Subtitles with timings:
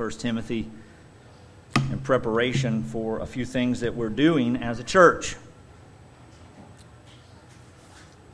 [0.00, 0.66] 1 Timothy
[1.92, 5.36] in preparation for a few things that we're doing as a church.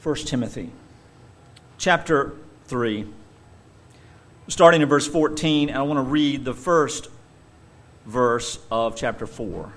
[0.01, 0.71] 1 Timothy
[1.77, 3.05] chapter 3,
[4.47, 7.09] starting in verse 14, and I want to read the first
[8.05, 9.73] verse of chapter 4.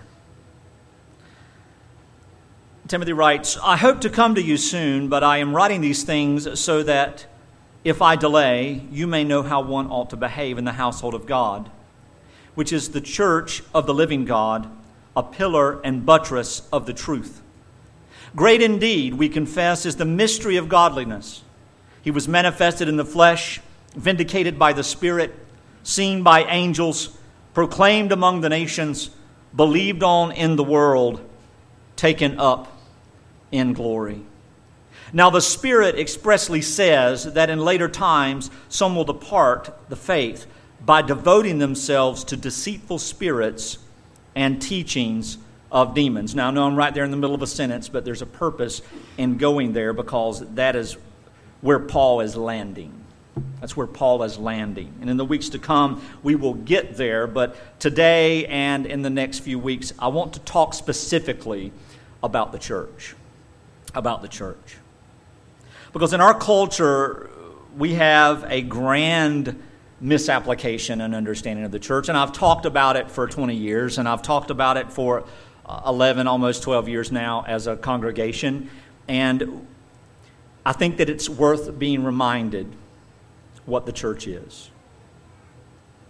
[2.88, 6.60] Timothy writes, I hope to come to you soon, but I am writing these things
[6.60, 7.26] so that
[7.84, 11.26] if I delay, you may know how one ought to behave in the household of
[11.26, 11.72] God,
[12.60, 14.70] which is the church of the living God,
[15.16, 17.42] a pillar and buttress of the truth.
[18.36, 21.42] Great indeed, we confess, is the mystery of godliness.
[22.02, 23.62] He was manifested in the flesh,
[23.96, 25.34] vindicated by the Spirit,
[25.84, 27.18] seen by angels,
[27.54, 29.10] proclaimed among the nations,
[29.56, 31.22] believed on in the world,
[31.96, 32.78] taken up
[33.54, 34.20] in glory.
[35.14, 40.46] Now, the Spirit expressly says that in later times some will depart the faith
[40.86, 43.78] by devoting themselves to deceitful spirits
[44.36, 45.38] and teachings
[45.72, 46.34] of demons.
[46.34, 48.26] Now, I know I'm right there in the middle of a sentence, but there's a
[48.26, 48.82] purpose
[49.18, 50.98] in going there because that is
[51.62, 52.94] where Paul is landing.
[53.60, 54.94] That's where Paul is landing.
[55.02, 57.28] And in the weeks to come, we will get there.
[57.28, 61.72] But today and in the next few weeks, I want to talk specifically
[62.24, 63.16] about the church
[63.94, 64.78] about the church.
[65.94, 67.30] Because in our culture,
[67.78, 69.62] we have a grand
[70.02, 72.10] misapplication and understanding of the church.
[72.10, 75.26] And I've talked about it for 20 years, and I've talked about it for
[75.66, 78.70] uh, 11, almost 12 years now as a congregation.
[79.08, 79.68] And
[80.66, 82.68] I think that it's worth being reminded
[83.66, 84.72] what the church is.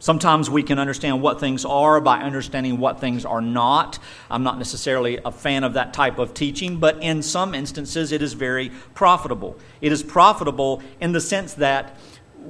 [0.02, 4.00] Sometimes we can understand what things are by understanding what things are not.
[4.31, 8.22] I'm not necessarily a fan of that type of teaching, but in some instances it
[8.22, 9.58] is very profitable.
[9.81, 11.98] It is profitable in the sense that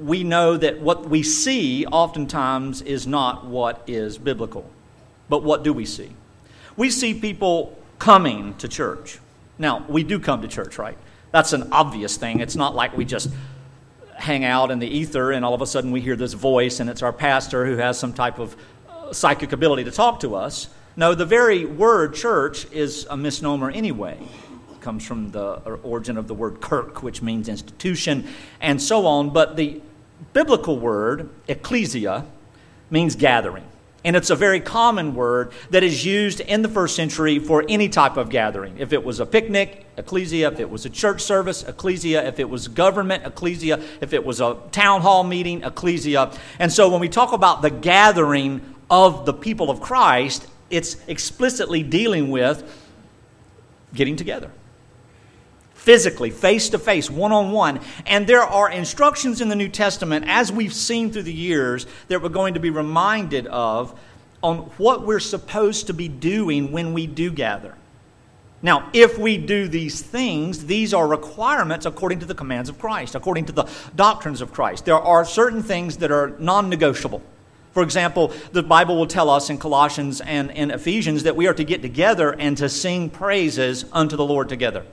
[0.00, 4.68] we know that what we see oftentimes is not what is biblical.
[5.28, 6.10] But what do we see?
[6.76, 9.18] We see people coming to church.
[9.58, 10.96] Now, we do come to church, right?
[11.32, 12.40] That's an obvious thing.
[12.40, 13.30] It's not like we just
[14.16, 16.90] hang out in the ether and all of a sudden we hear this voice and
[16.90, 18.54] it's our pastor who has some type of
[18.88, 20.68] uh, psychic ability to talk to us.
[20.96, 24.18] No, the very word church is a misnomer anyway.
[24.72, 28.28] It comes from the origin of the word kirk, which means institution,
[28.60, 29.30] and so on.
[29.30, 29.80] But the
[30.32, 32.26] biblical word, ecclesia,
[32.90, 33.64] means gathering.
[34.02, 37.88] And it's a very common word that is used in the first century for any
[37.88, 38.78] type of gathering.
[38.78, 40.50] If it was a picnic, ecclesia.
[40.50, 42.26] If it was a church service, ecclesia.
[42.26, 43.82] If it was government, ecclesia.
[44.00, 46.32] If it was a town hall meeting, ecclesia.
[46.58, 51.82] And so when we talk about the gathering of the people of Christ, it's explicitly
[51.82, 52.64] dealing with
[53.92, 54.50] getting together
[55.80, 57.80] physically, face to face, one on one.
[58.06, 62.22] And there are instructions in the New Testament, as we've seen through the years, that
[62.22, 63.98] we're going to be reminded of
[64.42, 67.74] on what we're supposed to be doing when we do gather.
[68.62, 73.14] Now, if we do these things, these are requirements according to the commands of Christ,
[73.14, 73.64] according to the
[73.96, 74.84] doctrines of Christ.
[74.84, 77.22] There are certain things that are non negotiable.
[77.72, 81.54] For example, the Bible will tell us in Colossians and in Ephesians that we are
[81.54, 84.84] to get together and to sing praises unto the Lord together.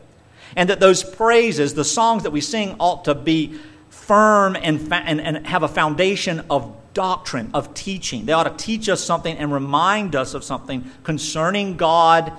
[0.56, 3.60] And that those praises, the songs that we sing, ought to be
[3.90, 8.26] firm and, fa- and, and have a foundation of doctrine, of teaching.
[8.26, 12.34] They ought to teach us something and remind us of something concerning God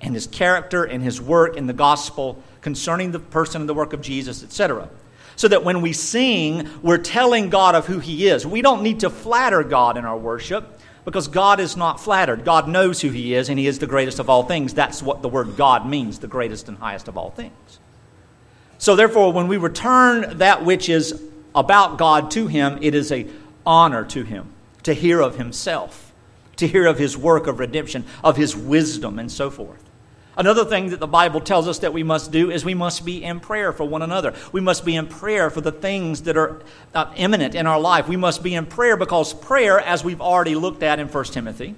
[0.00, 3.92] and his character and his work in the gospel, concerning the person and the work
[3.92, 4.88] of Jesus, etc.
[5.36, 8.46] So that when we sing, we're telling God of who he is.
[8.46, 12.44] We don't need to flatter God in our worship because God is not flattered.
[12.44, 14.74] God knows who He is, and He is the greatest of all things.
[14.74, 17.80] That's what the word God means, the greatest and highest of all things.
[18.78, 21.22] So, therefore, when we return that which is
[21.54, 23.26] about God to Him, it is a
[23.66, 24.52] honor to Him
[24.82, 26.12] to hear of Himself,
[26.56, 29.82] to hear of His work of redemption, of His wisdom, and so forth.
[30.36, 33.22] Another thing that the Bible tells us that we must do is we must be
[33.22, 34.34] in prayer for one another.
[34.50, 36.62] We must be in prayer for the things that are
[36.94, 38.08] uh, imminent in our life.
[38.08, 41.74] We must be in prayer because prayer, as we've already looked at in 1 Timothy,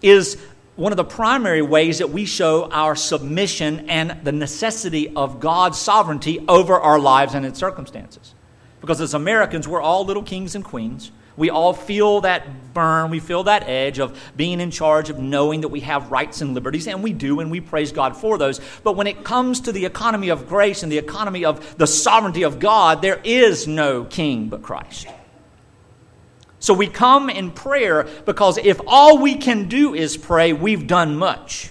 [0.00, 0.40] is
[0.76, 5.78] one of the primary ways that we show our submission and the necessity of God's
[5.78, 8.34] sovereignty over our lives and its circumstances.
[8.80, 11.10] Because as Americans, we're all little kings and queens.
[11.36, 15.62] We all feel that burn, we feel that edge of being in charge, of knowing
[15.62, 18.60] that we have rights and liberties, and we do, and we praise God for those.
[18.82, 22.42] But when it comes to the economy of grace and the economy of the sovereignty
[22.42, 25.06] of God, there is no king but Christ.
[26.58, 31.16] So we come in prayer because if all we can do is pray, we've done
[31.16, 31.70] much.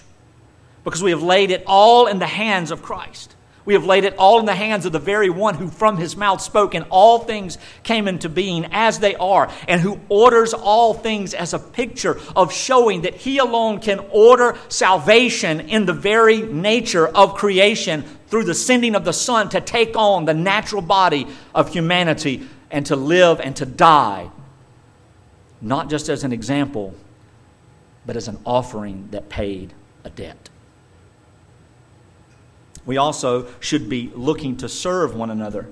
[0.84, 3.34] Because we have laid it all in the hands of Christ.
[3.64, 6.16] We have laid it all in the hands of the very one who from his
[6.16, 10.94] mouth spoke, and all things came into being as they are, and who orders all
[10.94, 16.42] things as a picture of showing that he alone can order salvation in the very
[16.42, 21.28] nature of creation through the sending of the Son to take on the natural body
[21.54, 24.28] of humanity and to live and to die,
[25.60, 26.94] not just as an example,
[28.04, 29.72] but as an offering that paid
[30.02, 30.48] a debt.
[32.86, 35.68] We also should be looking to serve one another.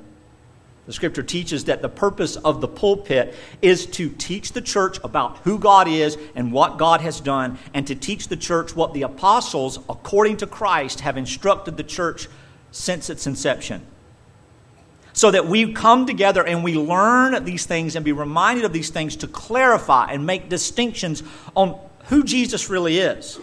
[0.87, 5.39] The scripture teaches that the purpose of the pulpit is to teach the church about
[5.39, 9.03] who God is and what God has done, and to teach the church what the
[9.03, 12.29] apostles, according to Christ, have instructed the church
[12.73, 13.87] since its inception.
[15.13, 18.91] So that we come together and we learn these things and be reminded of these
[18.91, 21.23] things to clarify and make distinctions
[21.55, 23.39] on who Jesus really is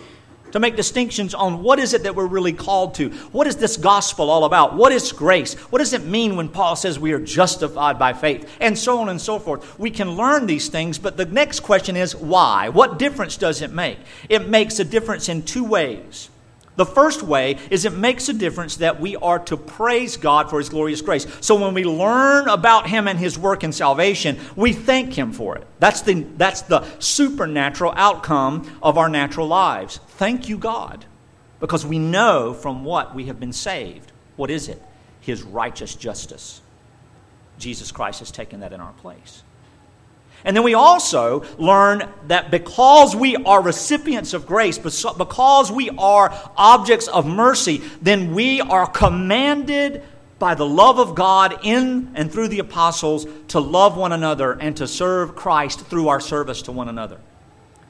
[0.52, 3.10] to make distinctions on what is it that we're really called to.
[3.32, 4.76] What is this gospel all about?
[4.76, 5.54] What is grace?
[5.56, 8.50] What does it mean when Paul says we are justified by faith?
[8.60, 9.78] And so on and so forth.
[9.80, 12.70] We can learn these things, but the next question is why?
[12.70, 14.00] What difference does it make?
[14.30, 16.30] It makes a difference in two ways.
[16.78, 20.60] The first way is it makes a difference that we are to praise God for
[20.60, 21.26] His glorious grace.
[21.42, 25.58] So when we learn about Him and His work in salvation, we thank Him for
[25.58, 25.66] it.
[25.80, 30.00] That's the, that's the supernatural outcome of our natural lives.
[30.18, 31.06] Thank you, God,
[31.60, 34.12] because we know from what we have been saved.
[34.36, 34.82] What is it?
[35.22, 36.62] His righteous justice.
[37.60, 39.44] Jesus Christ has taken that in our place.
[40.44, 46.34] And then we also learn that because we are recipients of grace, because we are
[46.56, 50.04] objects of mercy, then we are commanded
[50.40, 54.78] by the love of God in and through the apostles to love one another and
[54.78, 57.20] to serve Christ through our service to one another.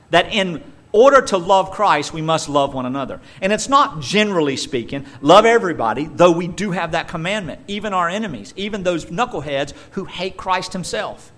[0.09, 0.63] That in
[0.97, 3.21] order to love Christ, we must love one another.
[3.39, 8.09] And it's not generally speaking, love everybody, though we do have that commandment, even our
[8.09, 11.31] enemies, even those knuckleheads who hate Christ Himself.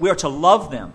[0.00, 0.92] We are to love them.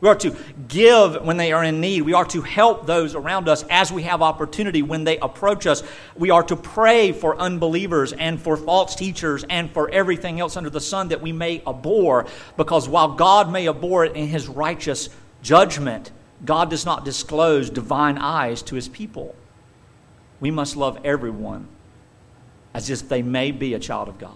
[0.00, 0.36] We are to
[0.68, 2.02] give when they are in need.
[2.02, 5.82] We are to help those around us as we have opportunity when they approach us.
[6.16, 10.68] We are to pray for unbelievers and for false teachers and for everything else under
[10.68, 12.26] the sun that we may abhor.
[12.56, 15.08] Because while God may abhor it in his righteous
[15.42, 16.10] judgment,
[16.44, 19.34] God does not disclose divine eyes to his people.
[20.40, 21.68] We must love everyone
[22.74, 24.32] as if they may be a child of God.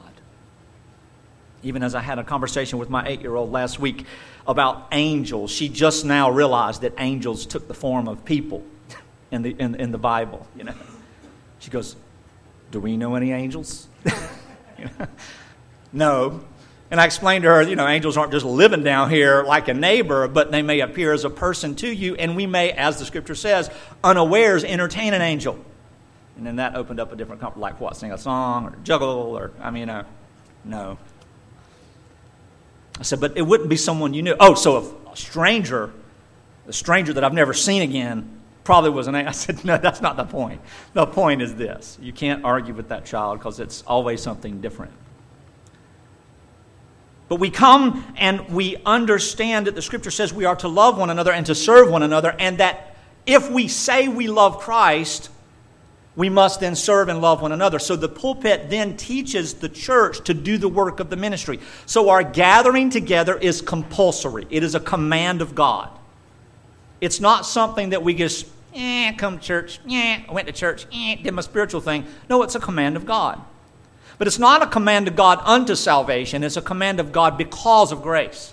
[1.62, 4.06] Even as I had a conversation with my eight year old last week
[4.46, 8.64] about angels, she just now realized that angels took the form of people
[9.30, 10.46] in the, in, in the Bible.
[10.56, 10.74] You know?
[11.58, 11.96] She goes,
[12.70, 13.88] Do we know any angels?
[14.78, 15.06] you know?
[15.92, 16.44] No.
[16.90, 19.74] And I explained to her, you know, angels aren't just living down here like a
[19.74, 23.04] neighbor, but they may appear as a person to you, and we may, as the
[23.04, 23.70] scripture says,
[24.02, 25.56] unawares entertain an angel.
[26.36, 29.36] And then that opened up a different, comfort, like what, sing a song or juggle
[29.36, 30.04] or, I mean, uh,
[30.64, 30.98] no.
[32.98, 34.34] I said, but it wouldn't be someone you knew.
[34.40, 35.92] Oh, so a stranger,
[36.66, 40.16] a stranger that I've never seen again, probably was an I said, no, that's not
[40.16, 40.60] the point.
[40.92, 44.92] The point is this you can't argue with that child because it's always something different.
[47.30, 51.10] But we come and we understand that the scripture says we are to love one
[51.10, 55.30] another and to serve one another, and that if we say we love Christ,
[56.16, 57.78] we must then serve and love one another.
[57.78, 61.60] So the pulpit then teaches the church to do the work of the ministry.
[61.86, 65.88] So our gathering together is compulsory, it is a command of God.
[67.00, 70.84] It's not something that we just, eh, come to church, eh, I went to church,
[70.92, 72.06] eh, did my spiritual thing.
[72.28, 73.40] No, it's a command of God.
[74.20, 77.90] But it's not a command of God unto salvation, it's a command of God because
[77.90, 78.52] of grace.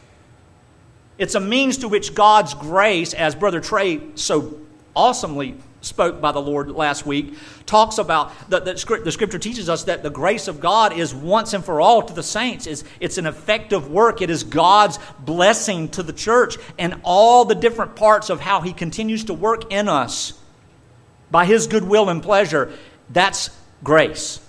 [1.17, 4.62] It's a means to which God's grace, as Brother Trey so
[4.95, 7.33] awesomely spoke by the Lord last week,
[7.65, 11.53] talks about that the, the, scripture teaches us that the grace of God is once
[11.53, 12.65] and for all to the saints.
[12.65, 14.21] It's, it's an effective work.
[14.21, 18.71] It is God's blessing to the church and all the different parts of how He
[18.71, 20.31] continues to work in us
[21.29, 22.71] by His goodwill and pleasure.
[23.09, 23.50] That's
[23.83, 24.39] grace.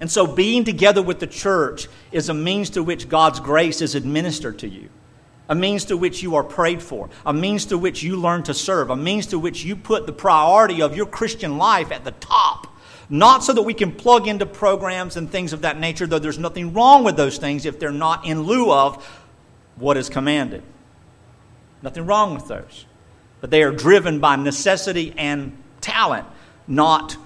[0.00, 3.94] And so being together with the church is a means to which God's grace is
[3.94, 4.90] administered to you
[5.48, 8.54] a means to which you are prayed for, a means to which you learn to
[8.54, 12.10] serve, a means to which you put the priority of your Christian life at the
[12.12, 12.66] top.
[13.08, 16.40] Not so that we can plug into programs and things of that nature, though there's
[16.40, 19.04] nothing wrong with those things if they're not in lieu of
[19.76, 20.64] what is commanded.
[21.82, 22.84] Nothing wrong with those.
[23.40, 26.26] But they are driven by necessity and talent,
[26.66, 27.16] not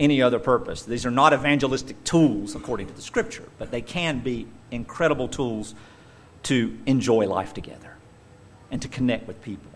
[0.00, 0.82] any other purpose.
[0.82, 5.74] These are not evangelistic tools according to the scripture, but they can be incredible tools
[6.44, 7.94] to enjoy life together
[8.70, 9.70] and to connect with people.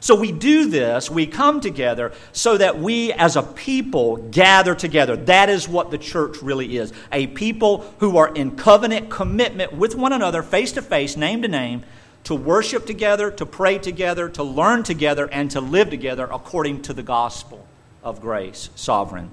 [0.00, 5.16] So we do this, we come together so that we as a people gather together.
[5.16, 9.94] That is what the church really is a people who are in covenant commitment with
[9.94, 11.84] one another, face to face, name to name,
[12.24, 16.92] to worship together, to pray together, to learn together, and to live together according to
[16.92, 17.66] the gospel
[18.06, 19.28] of grace, sovereign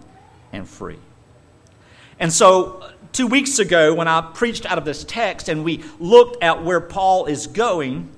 [0.51, 0.98] and free.
[2.20, 6.42] And so, two weeks ago, when I preached out of this text and we looked
[6.44, 8.10] at where Paul is going,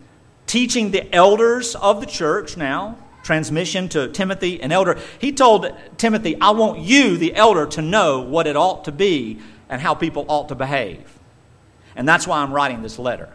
[0.47, 4.97] teaching the elders of the church now, transmission to Timothy, an elder.
[5.19, 9.39] He told Timothy, I want you, the elder, to know what it ought to be
[9.67, 11.19] and how people ought to behave.
[11.97, 13.29] And that's why I'm writing this letter.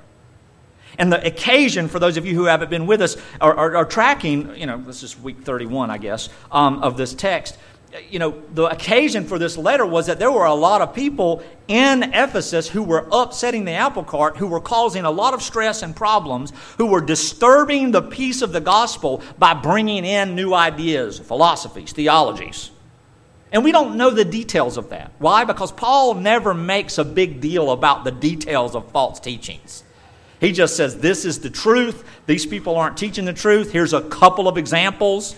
[1.01, 4.55] And the occasion, for those of you who haven't been with us, are, are tracking,
[4.55, 7.59] you know, this is week 31, I guess, um, of this text
[8.09, 11.43] you know, the occasion for this letter was that there were a lot of people
[11.67, 15.83] in Ephesus who were upsetting the apple cart, who were causing a lot of stress
[15.83, 21.19] and problems, who were disturbing the peace of the gospel by bringing in new ideas,
[21.19, 22.71] philosophies, theologies.
[23.53, 25.11] And we don't know the details of that.
[25.19, 25.45] Why?
[25.45, 29.83] Because Paul never makes a big deal about the details of false teachings.
[30.41, 32.05] He just says, This is the truth.
[32.27, 33.71] These people aren't teaching the truth.
[33.71, 35.37] Here's a couple of examples.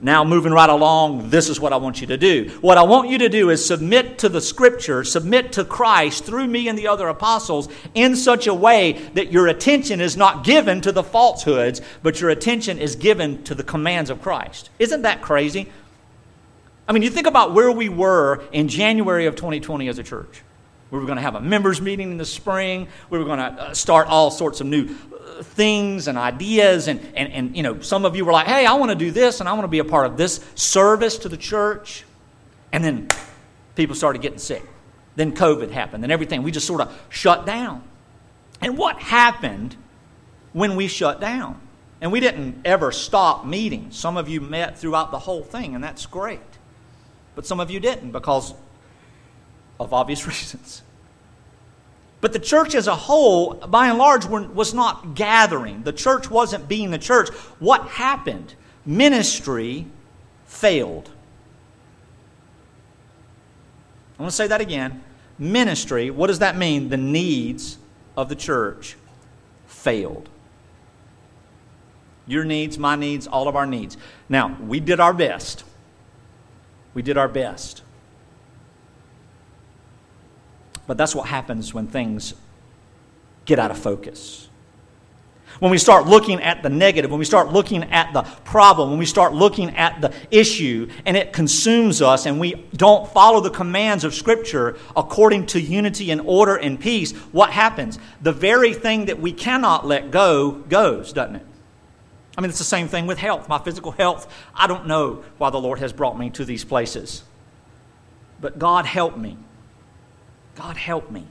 [0.00, 2.50] Now, moving right along, this is what I want you to do.
[2.60, 6.48] What I want you to do is submit to the Scripture, submit to Christ through
[6.48, 10.80] me and the other apostles in such a way that your attention is not given
[10.80, 14.68] to the falsehoods, but your attention is given to the commands of Christ.
[14.78, 15.70] Isn't that crazy?
[16.88, 20.42] I mean, you think about where we were in January of 2020 as a church.
[20.94, 22.86] We were going to have a members' meeting in the spring.
[23.10, 24.86] We were going to uh, start all sorts of new
[25.42, 26.86] things and ideas.
[26.86, 29.10] And, and, and, you know, some of you were like, hey, I want to do
[29.10, 32.04] this and I want to be a part of this service to the church.
[32.70, 33.08] And then
[33.74, 34.62] people started getting sick.
[35.16, 36.44] Then COVID happened and everything.
[36.44, 37.82] We just sort of shut down.
[38.60, 39.74] And what happened
[40.52, 41.60] when we shut down?
[42.02, 43.88] And we didn't ever stop meeting.
[43.90, 46.38] Some of you met throughout the whole thing, and that's great.
[47.34, 48.54] But some of you didn't because
[49.80, 50.82] of obvious reasons.
[52.24, 55.82] But the church as a whole, by and large, was not gathering.
[55.82, 57.28] The church wasn't being the church.
[57.58, 58.54] What happened?
[58.86, 59.84] Ministry
[60.46, 61.10] failed.
[64.18, 65.04] I want to say that again.
[65.38, 66.88] Ministry, what does that mean?
[66.88, 67.76] The needs
[68.16, 68.96] of the church
[69.66, 70.30] failed.
[72.26, 73.98] Your needs, my needs, all of our needs.
[74.30, 75.62] Now, we did our best.
[76.94, 77.82] We did our best.
[80.86, 82.34] But that's what happens when things
[83.44, 84.48] get out of focus.
[85.60, 88.98] When we start looking at the negative, when we start looking at the problem, when
[88.98, 93.50] we start looking at the issue and it consumes us and we don't follow the
[93.50, 98.00] commands of Scripture according to unity and order and peace, what happens?
[98.20, 101.46] The very thing that we cannot let go goes, doesn't it?
[102.36, 103.48] I mean, it's the same thing with health.
[103.48, 107.22] My physical health, I don't know why the Lord has brought me to these places.
[108.40, 109.38] But God help me
[110.54, 111.24] God help me.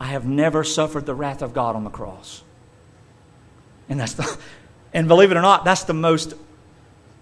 [0.00, 2.42] I have never suffered the wrath of God on the cross.
[3.88, 4.38] And that's the,
[4.94, 6.34] and believe it or not, that's the most,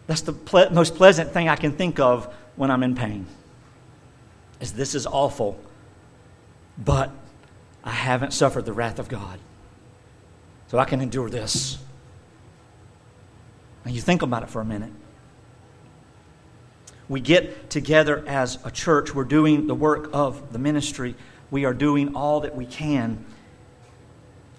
[0.06, 3.26] that's the ple- most pleasant thing I can think of when I'm in pain.
[4.60, 5.58] Is this is awful,
[6.78, 7.10] but
[7.82, 9.38] I haven't suffered the wrath of God.
[10.68, 11.78] So I can endure this.
[13.84, 14.92] And you think about it for a minute
[17.10, 19.12] we get together as a church.
[19.12, 21.16] We're doing the work of the ministry.
[21.50, 23.24] We are doing all that we can.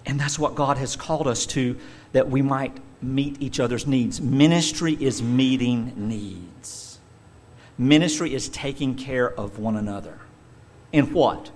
[0.04, 1.78] And that's what God has called us to,
[2.12, 4.20] that we might meet each other's needs.
[4.20, 7.00] Ministry is meeting needs,
[7.78, 10.18] ministry is taking care of one another.
[10.92, 11.50] In what?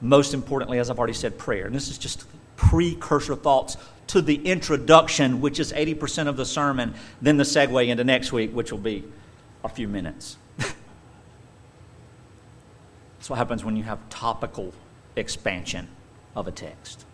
[0.00, 1.66] Most importantly, as I've already said, prayer.
[1.66, 2.24] And this is just
[2.56, 8.04] precursor thoughts to the introduction, which is 80% of the sermon, then the segue into
[8.04, 9.04] next week, which will be
[9.64, 10.36] a few minutes.
[13.20, 14.72] That's what happens when you have topical
[15.14, 15.88] expansion
[16.34, 17.04] of a text.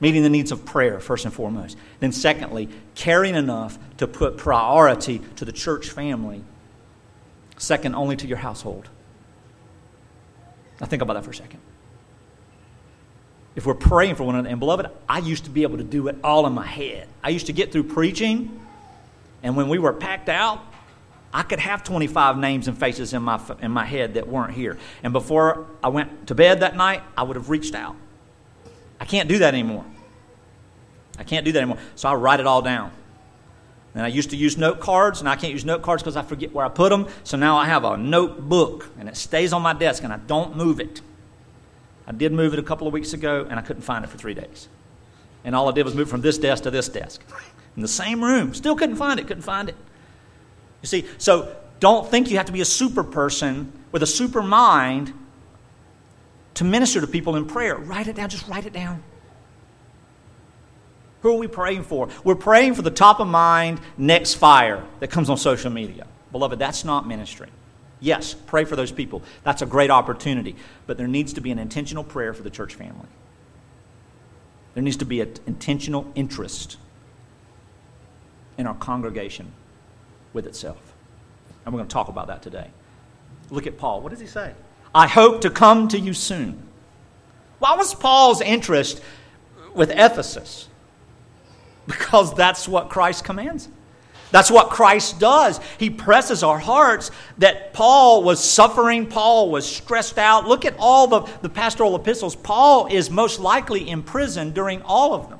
[0.00, 1.76] Meeting the needs of prayer, first and foremost.
[2.00, 6.42] Then, secondly, caring enough to put priority to the church family,
[7.58, 8.88] second only to your household.
[10.80, 11.60] Now, think about that for a second.
[13.54, 16.08] If we're praying for one another, and beloved, I used to be able to do
[16.08, 17.08] it all in my head.
[17.22, 18.65] I used to get through preaching
[19.42, 20.60] and when we were packed out,
[21.32, 24.78] I could have 25 names and faces in my, in my head that weren't here.
[25.02, 27.94] And before I went to bed that night, I would have reached out.
[28.98, 29.84] I can't do that anymore.
[31.18, 31.78] I can't do that anymore.
[31.94, 32.90] So I write it all down.
[33.94, 36.22] And I used to use note cards, and I can't use note cards because I
[36.22, 37.06] forget where I put them.
[37.24, 40.56] So now I have a notebook, and it stays on my desk, and I don't
[40.56, 41.00] move it.
[42.06, 44.18] I did move it a couple of weeks ago, and I couldn't find it for
[44.18, 44.68] three days.
[45.44, 47.22] And all I did was move from this desk to this desk
[47.76, 48.54] in the same room.
[48.54, 49.76] Still couldn't find it, couldn't find it.
[50.82, 54.42] You see, so don't think you have to be a super person with a super
[54.42, 55.12] mind
[56.54, 57.76] to minister to people in prayer.
[57.76, 59.02] Write it down, just write it down.
[61.20, 62.08] Who are we praying for?
[62.24, 66.06] We're praying for the top of mind next fire that comes on social media.
[66.32, 67.48] Beloved, that's not ministry.
[68.00, 69.22] Yes, pray for those people.
[69.42, 70.56] That's a great opportunity.
[70.86, 73.08] But there needs to be an intentional prayer for the church family.
[74.74, 76.76] There needs to be an intentional interest
[78.58, 79.52] in our congregation
[80.32, 80.94] with itself.
[81.64, 82.70] And we're going to talk about that today.
[83.50, 84.00] Look at Paul.
[84.00, 84.54] What does he say?
[84.94, 86.62] I hope to come to you soon.
[87.58, 89.02] Why was Paul's interest
[89.74, 90.68] with Ephesus?
[91.86, 93.68] Because that's what Christ commands.
[94.32, 95.60] That's what Christ does.
[95.78, 100.46] He presses our hearts that Paul was suffering, Paul was stressed out.
[100.46, 102.34] Look at all the, the pastoral epistles.
[102.34, 105.35] Paul is most likely in prison during all of them.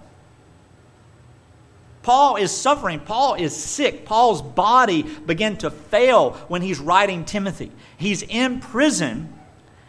[2.06, 3.00] Paul is suffering.
[3.00, 4.04] Paul is sick.
[4.04, 7.72] Paul's body began to fail when he's writing Timothy.
[7.96, 9.34] He's in prison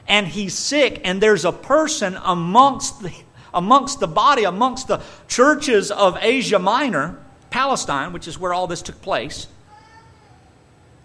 [0.08, 3.14] and he's sick, and there's a person amongst the,
[3.54, 8.82] amongst the body, amongst the churches of Asia Minor Palestine, which is where all this
[8.82, 9.46] took place.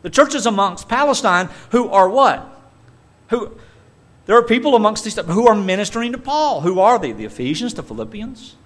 [0.01, 2.59] The churches amongst Palestine who are what?
[3.29, 3.59] Who
[4.25, 6.63] there are people amongst these who are ministering to Paul.
[6.63, 7.13] Who are they?
[7.13, 8.57] The Ephesians, the Philippians,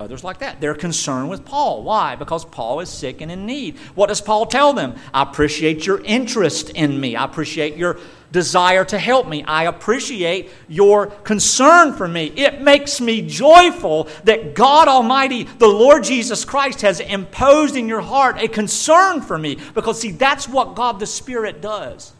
[0.00, 0.60] others like that.
[0.60, 1.82] They're concerned with Paul.
[1.82, 2.16] Why?
[2.16, 3.78] Because Paul is sick and in need.
[3.94, 4.94] What does Paul tell them?
[5.12, 7.16] I appreciate your interest in me.
[7.16, 7.98] I appreciate your
[8.32, 9.44] desire to help me.
[9.44, 12.26] I appreciate your concern for me.
[12.26, 18.00] It makes me joyful that God Almighty, the Lord Jesus Christ, has imposed in your
[18.00, 19.58] heart a concern for me.
[19.74, 22.12] Because, see, that's what God the Spirit does.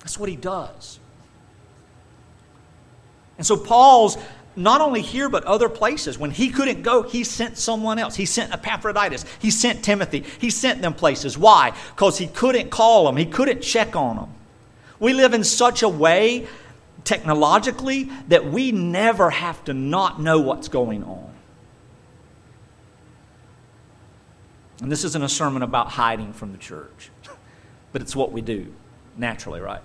[0.00, 0.98] That's what He does.
[3.38, 4.16] And so, Paul's
[4.56, 6.18] not only here, but other places.
[6.18, 8.16] When he couldn't go, he sent someone else.
[8.16, 9.24] He sent Epaphroditus.
[9.38, 10.24] He sent Timothy.
[10.40, 11.36] He sent them places.
[11.36, 11.76] Why?
[11.90, 14.32] Because he couldn't call them, he couldn't check on them.
[14.98, 16.46] We live in such a way,
[17.04, 21.30] technologically, that we never have to not know what's going on.
[24.80, 27.10] And this isn't a sermon about hiding from the church,
[27.92, 28.72] but it's what we do
[29.18, 29.82] naturally, right?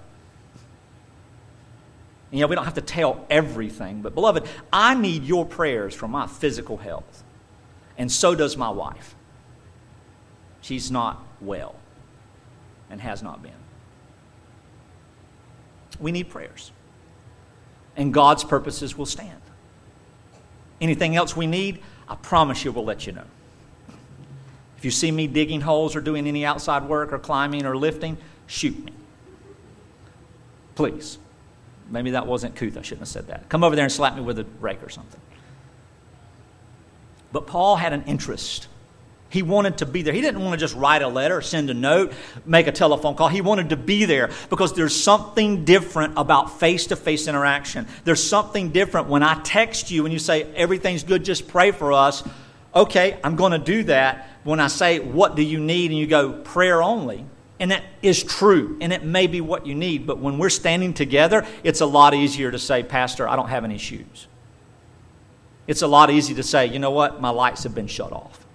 [2.32, 6.08] You know, we don't have to tell everything, but beloved, I need your prayers for
[6.08, 7.24] my physical health.
[7.98, 9.16] And so does my wife.
[10.62, 11.76] She's not well
[12.90, 13.52] and has not been.
[16.00, 16.72] We need prayers.
[17.98, 19.42] And God's purposes will stand.
[20.80, 23.26] Anything else we need, I promise you we'll let you know.
[24.78, 28.18] If you see me digging holes or doing any outside work or climbing or lifting,
[28.48, 28.94] shoot me.
[30.74, 31.20] Please.
[31.92, 32.78] Maybe that wasn't couth.
[32.78, 33.50] I shouldn't have said that.
[33.50, 35.20] Come over there and slap me with a rake or something.
[37.32, 38.68] But Paul had an interest.
[39.30, 40.14] He wanted to be there.
[40.14, 42.12] He didn't want to just write a letter, send a note,
[42.46, 43.30] make a telephone call.
[43.30, 47.88] He wanted to be there because there's something different about face to face interaction.
[48.04, 51.94] There's something different when I text you and you say, everything's good, just pray for
[51.94, 52.24] us.
[52.76, 54.28] Okay, I'm going to do that.
[54.44, 55.92] When I say, what do you need?
[55.92, 57.26] And you go, prayer only.
[57.62, 60.96] And that is true, and it may be what you need, but when we're standing
[60.96, 64.26] together, it's a lot easier to say, Pastor, I don't have any shoes.
[65.68, 68.48] It's a lot easier to say, you know what, my lights have been shut off.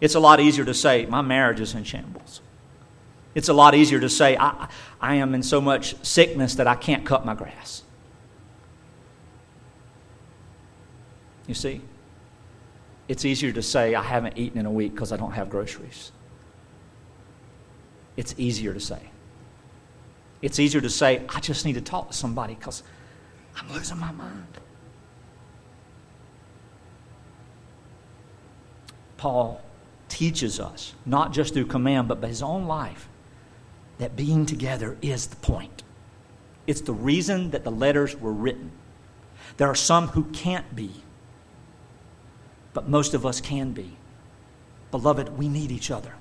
[0.00, 2.40] It's a lot easier to say, my marriage is in shambles.
[3.34, 4.68] It's a lot easier to say, I,
[5.02, 7.82] I am in so much sickness that I can't cut my grass.
[11.46, 11.82] You see?
[13.06, 16.10] It's easier to say, I haven't eaten in a week because I don't have groceries
[18.16, 19.10] it's easier to say.
[20.42, 22.82] It's easier to say, I just need to talk to somebody because
[23.56, 24.46] I'm losing my mind.
[29.16, 29.62] Paul
[30.08, 33.08] teaches us, not just through command, but by his own life,
[33.98, 35.82] that being together is the point.
[36.66, 38.70] It's the reason that the letters were written.
[39.56, 40.90] There are some who can't be,
[42.72, 43.96] but most of us can be.
[44.90, 46.14] Beloved, we need each other.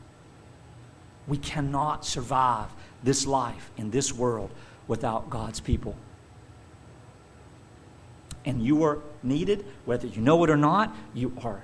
[1.28, 2.68] We cannot survive
[3.04, 4.52] this life in this world
[4.88, 5.96] without God's people.
[8.46, 10.94] And you are needed, whether you know it or not.
[11.14, 11.64] You are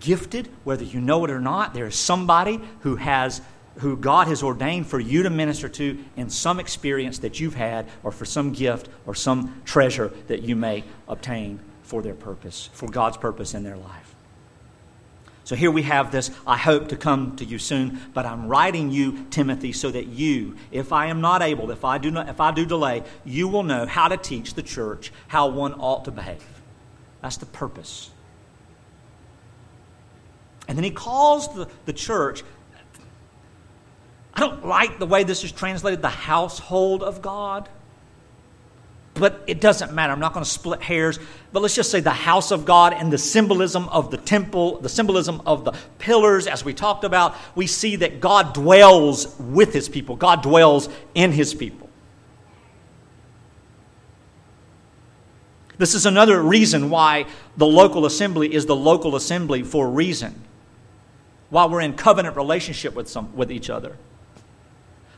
[0.00, 1.74] gifted, whether you know it or not.
[1.74, 3.40] There is somebody who has
[3.78, 7.86] who God has ordained for you to minister to in some experience that you've had,
[8.02, 12.88] or for some gift or some treasure that you may obtain for their purpose, for
[12.88, 14.09] God's purpose in their life.
[15.44, 18.90] So here we have this I hope to come to you soon, but I'm writing
[18.90, 22.40] you, Timothy, so that you, if I am not able, if I do, not, if
[22.40, 26.10] I do delay, you will know how to teach the church how one ought to
[26.10, 26.44] behave.
[27.22, 28.10] That's the purpose.
[30.68, 32.44] And then he calls the, the church.
[34.32, 37.68] I don't like the way this is translated, the household of God
[39.20, 40.12] but it doesn't matter.
[40.12, 41.18] I'm not going to split hairs.
[41.52, 44.88] But let's just say the house of God and the symbolism of the temple, the
[44.88, 49.88] symbolism of the pillars, as we talked about, we see that God dwells with his
[49.88, 51.88] people, God dwells in his people.
[55.78, 57.24] This is another reason why
[57.56, 60.42] the local assembly is the local assembly for a reason.
[61.48, 63.96] Why we're in covenant relationship with, some, with each other.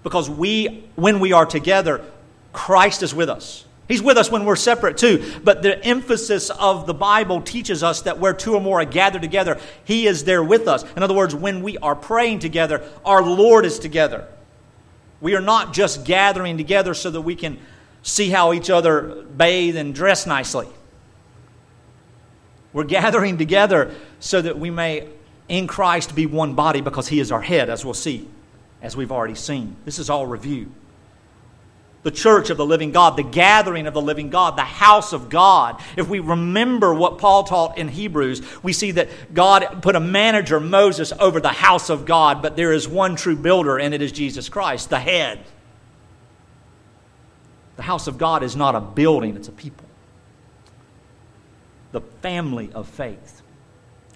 [0.05, 2.05] Because we, when we are together,
[2.53, 3.65] Christ is with us.
[3.89, 5.25] He's with us when we're separate too.
[5.43, 9.23] But the emphasis of the Bible teaches us that where two or more are gathered
[9.23, 10.85] together, He is there with us.
[10.97, 14.27] In other words, when we are praying together, our Lord is together.
[15.21, 17.59] We are not just gathering together so that we can
[18.03, 20.69] see how each other bathe and dress nicely.
[22.73, 25.09] We're gathering together so that we may,
[25.49, 28.29] in Christ, be one body because He is our head, as we'll see,
[28.81, 29.77] as we've already seen.
[29.85, 30.71] This is all review
[32.03, 35.29] the church of the living God, the gathering of the living God, the house of
[35.29, 35.81] God.
[35.97, 40.59] If we remember what Paul taught in Hebrews, we see that God put a manager,
[40.59, 44.11] Moses, over the house of God, but there is one true builder, and it is
[44.11, 45.45] Jesus Christ, the head.
[47.77, 49.87] The house of God is not a building, it's a people.
[51.93, 53.42] The family of faith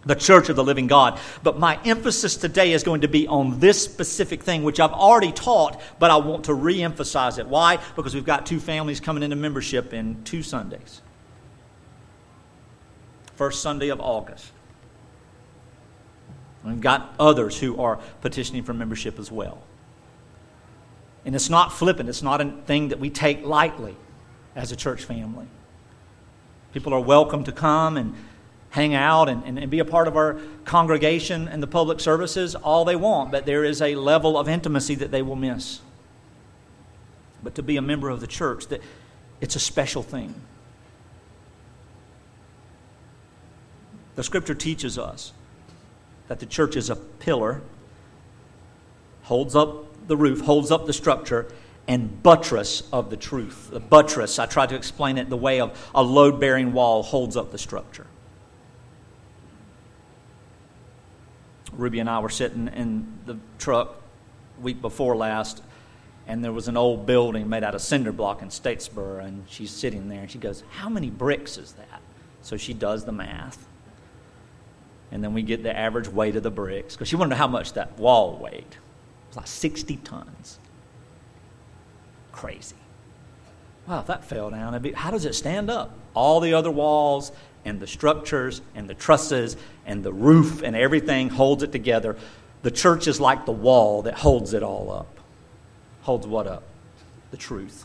[0.06, 1.18] the church of the living God.
[1.42, 5.32] But my emphasis today is going to be on this specific thing, which I've already
[5.32, 7.46] taught, but I want to re emphasize it.
[7.46, 7.78] Why?
[7.96, 11.02] Because we've got two families coming into membership in two Sundays.
[13.34, 14.52] First Sunday of August.
[16.64, 19.62] We've got others who are petitioning for membership as well.
[21.24, 23.96] And it's not flippant, it's not a thing that we take lightly
[24.54, 25.46] as a church family.
[26.72, 28.14] People are welcome to come and
[28.76, 32.54] hang out and, and, and, be a part of our congregation and the public services
[32.54, 35.80] all they want, but there is a level of intimacy that they will miss.
[37.42, 38.82] But to be a member of the church, that
[39.40, 40.34] it's a special thing.
[44.16, 45.32] The scripture teaches us
[46.28, 47.62] that the church is a pillar,
[49.22, 51.50] holds up the roof, holds up the structure,
[51.88, 53.70] and buttress of the truth.
[53.70, 57.38] The buttress, I tried to explain it the way of a load bearing wall holds
[57.38, 58.06] up the structure.
[61.76, 64.00] Ruby and I were sitting in the truck
[64.60, 65.62] week before last,
[66.26, 69.70] and there was an old building made out of cinder block in Statesboro, and she's
[69.70, 72.00] sitting there, and she goes, How many bricks is that?
[72.42, 73.66] So she does the math.
[75.12, 77.38] And then we get the average weight of the bricks, because she wanted to know
[77.38, 78.64] how much that wall weighed.
[78.64, 80.58] It was like 60 tons.
[82.32, 82.76] Crazy.
[83.86, 85.96] Wow, if that fell down, be, how does it stand up?
[86.14, 87.30] All the other walls
[87.66, 92.16] and the structures and the trusses and the roof and everything holds it together.
[92.62, 95.18] The church is like the wall that holds it all up.
[96.02, 96.62] Holds what up?
[97.32, 97.84] The truth.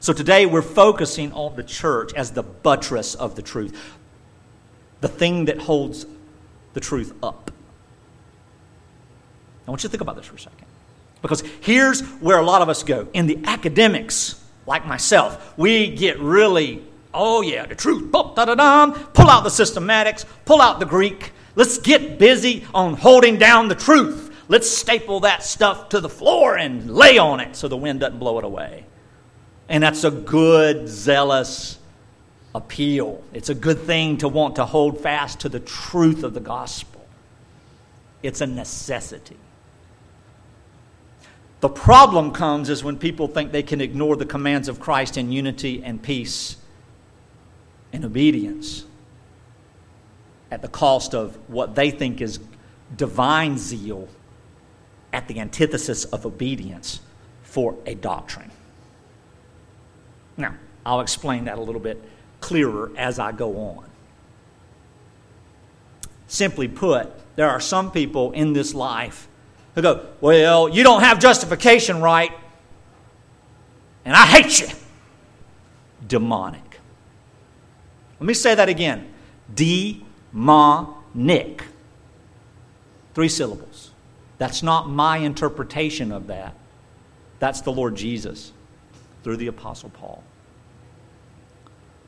[0.00, 3.96] So today we're focusing on the church as the buttress of the truth,
[5.00, 6.06] the thing that holds
[6.72, 7.50] the truth up.
[9.66, 10.64] I want you to think about this for a second.
[11.20, 13.08] Because here's where a lot of us go.
[13.12, 16.84] In the academics, like myself, we get really
[17.20, 18.12] Oh, yeah, the truth.
[18.12, 21.32] Pull out the systematics, pull out the Greek.
[21.56, 24.32] Let's get busy on holding down the truth.
[24.46, 28.20] Let's staple that stuff to the floor and lay on it so the wind doesn't
[28.20, 28.86] blow it away.
[29.68, 31.80] And that's a good, zealous
[32.54, 33.22] appeal.
[33.32, 37.04] It's a good thing to want to hold fast to the truth of the gospel.
[38.22, 39.36] It's a necessity.
[41.60, 45.32] The problem comes is when people think they can ignore the commands of Christ in
[45.32, 46.56] unity and peace
[47.92, 48.84] and obedience
[50.50, 52.40] at the cost of what they think is
[52.96, 54.08] divine zeal
[55.12, 57.00] at the antithesis of obedience
[57.42, 58.50] for a doctrine.
[60.36, 62.02] Now, I'll explain that a little bit
[62.40, 63.84] clearer as I go on.
[66.26, 69.28] Simply put, there are some people in this life
[69.74, 72.32] who go, Well, you don't have justification right,
[74.04, 74.68] and I hate you.
[76.06, 76.67] Demonic.
[78.20, 79.12] Let me say that again.
[79.54, 79.94] Demonic.
[83.14, 83.92] Three syllables.
[84.38, 86.54] That's not my interpretation of that.
[87.38, 88.52] That's the Lord Jesus
[89.22, 90.22] through the Apostle Paul.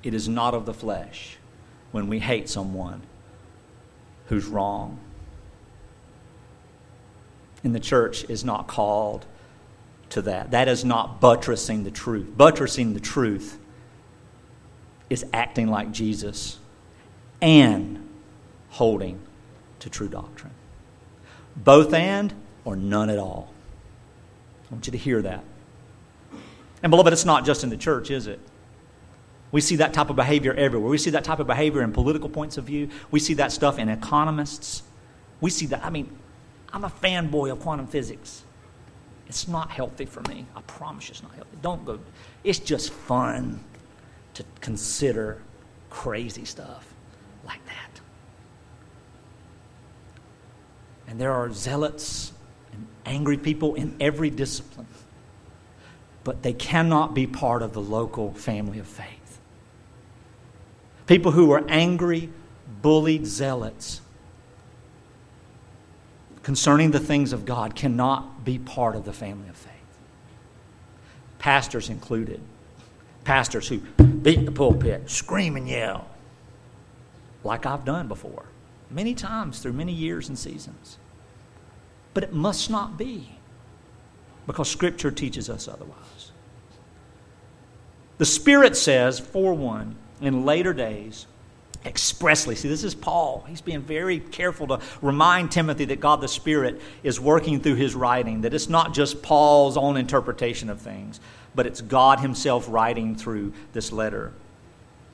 [0.02, 1.36] It is not of the flesh
[1.92, 3.02] when we hate someone
[4.26, 4.98] who's wrong.
[7.62, 9.26] And the church is not called
[10.10, 10.52] to that.
[10.52, 12.26] That is not buttressing the truth.
[12.36, 13.59] Buttressing the truth
[15.10, 16.58] is acting like Jesus
[17.42, 18.08] and
[18.70, 19.20] holding
[19.80, 20.52] to true doctrine.
[21.56, 22.32] Both and
[22.64, 23.52] or none at all.
[24.70, 25.44] I want you to hear that.
[26.82, 28.40] And beloved, it's not just in the church, is it?
[29.52, 30.88] We see that type of behavior everywhere.
[30.88, 32.88] We see that type of behavior in political points of view.
[33.10, 34.84] We see that stuff in economists.
[35.40, 35.84] We see that.
[35.84, 36.16] I mean,
[36.72, 38.44] I'm a fanboy of quantum physics.
[39.26, 40.46] It's not healthy for me.
[40.54, 41.56] I promise you it's not healthy.
[41.62, 41.98] Don't go.
[42.44, 43.64] It's just fun
[44.34, 45.42] to consider
[45.90, 46.92] crazy stuff
[47.46, 48.00] like that.
[51.08, 52.32] And there are zealots
[52.72, 54.86] and angry people in every discipline,
[56.22, 59.40] but they cannot be part of the local family of faith.
[61.06, 62.30] People who are angry,
[62.82, 64.00] bullied zealots
[66.42, 69.72] concerning the things of God cannot be part of the family of faith.
[71.38, 72.40] Pastors included.
[73.24, 76.08] Pastors who beat the pulpit, scream and yell,
[77.44, 78.46] like I've done before,
[78.90, 80.98] many times through many years and seasons.
[82.12, 83.38] But it must not be,
[84.46, 86.32] because Scripture teaches us otherwise.
[88.18, 91.26] The Spirit says, for one, in later days,
[91.84, 92.54] expressly.
[92.54, 93.44] See, this is Paul.
[93.48, 97.94] He's being very careful to remind Timothy that God the Spirit is working through his
[97.94, 101.20] writing, that it's not just Paul's own interpretation of things,
[101.54, 104.32] but it's God himself writing through this letter.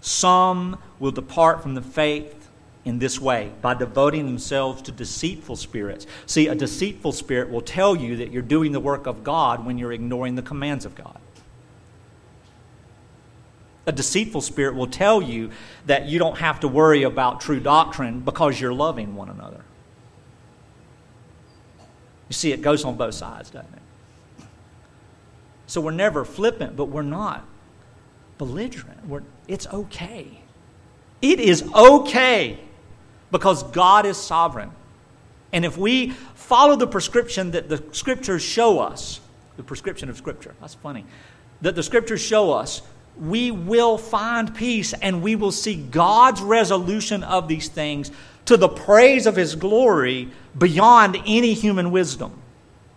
[0.01, 2.49] Some will depart from the faith
[2.85, 6.07] in this way by devoting themselves to deceitful spirits.
[6.27, 9.79] See, a deceitful spirit will tell you that you're doing the work of God when
[9.79, 11.19] you're ignoring the commands of God.
[13.87, 15.51] A deceitful spirit will tell you
[15.87, 19.65] that you don't have to worry about true doctrine because you're loving one another.
[22.29, 24.47] You see, it goes on both sides, doesn't it?
[25.69, 27.45] So we're never flippant, but we're not
[28.39, 29.07] belligerent.
[29.07, 30.41] We're, it's okay.
[31.23, 32.59] It is okay
[33.31, 34.71] because God is sovereign.
[35.53, 39.21] And if we follow the prescription that the scriptures show us,
[39.57, 41.05] the prescription of scripture, that's funny,
[41.63, 42.83] that the scriptures show us,
[43.19, 48.11] we will find peace and we will see God's resolution of these things
[48.47, 52.33] to the praise of His glory beyond any human wisdom,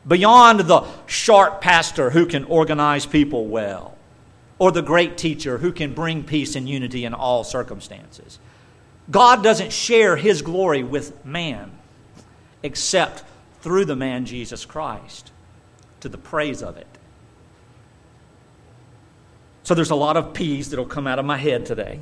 [0.08, 3.98] beyond the sharp pastor who can organize people well,
[4.58, 8.40] or the great teacher who can bring peace and unity in all circumstances.
[9.10, 11.72] God doesn't share His glory with man
[12.62, 13.24] except
[13.62, 15.32] through the man Jesus Christ
[16.02, 16.89] to the praise of it.
[19.70, 22.00] So there's a lot of P's that'll come out of my head today.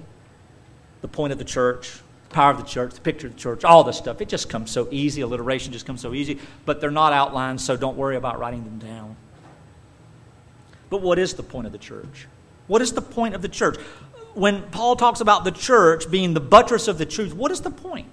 [1.01, 1.99] The point of the church,
[2.30, 4.21] the power of the church, the picture of the church, all this stuff.
[4.21, 5.19] It just comes so easy.
[5.19, 6.39] Alliteration just comes so easy.
[6.63, 9.17] But they're not outlined, so don't worry about writing them down.
[10.89, 12.27] But what is the point of the church?
[12.67, 13.77] What is the point of the church?
[14.34, 17.69] When Paul talks about the church being the buttress of the truth, what is the
[17.69, 18.08] point?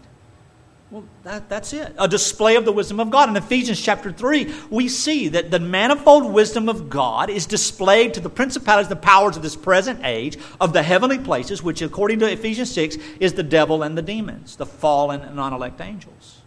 [0.94, 1.92] Well, that, that's it.
[1.98, 3.28] A display of the wisdom of God.
[3.28, 8.20] In Ephesians chapter 3, we see that the manifold wisdom of God is displayed to
[8.20, 12.30] the principalities, the powers of this present age, of the heavenly places, which, according to
[12.30, 16.42] Ephesians 6, is the devil and the demons, the fallen and non elect angels.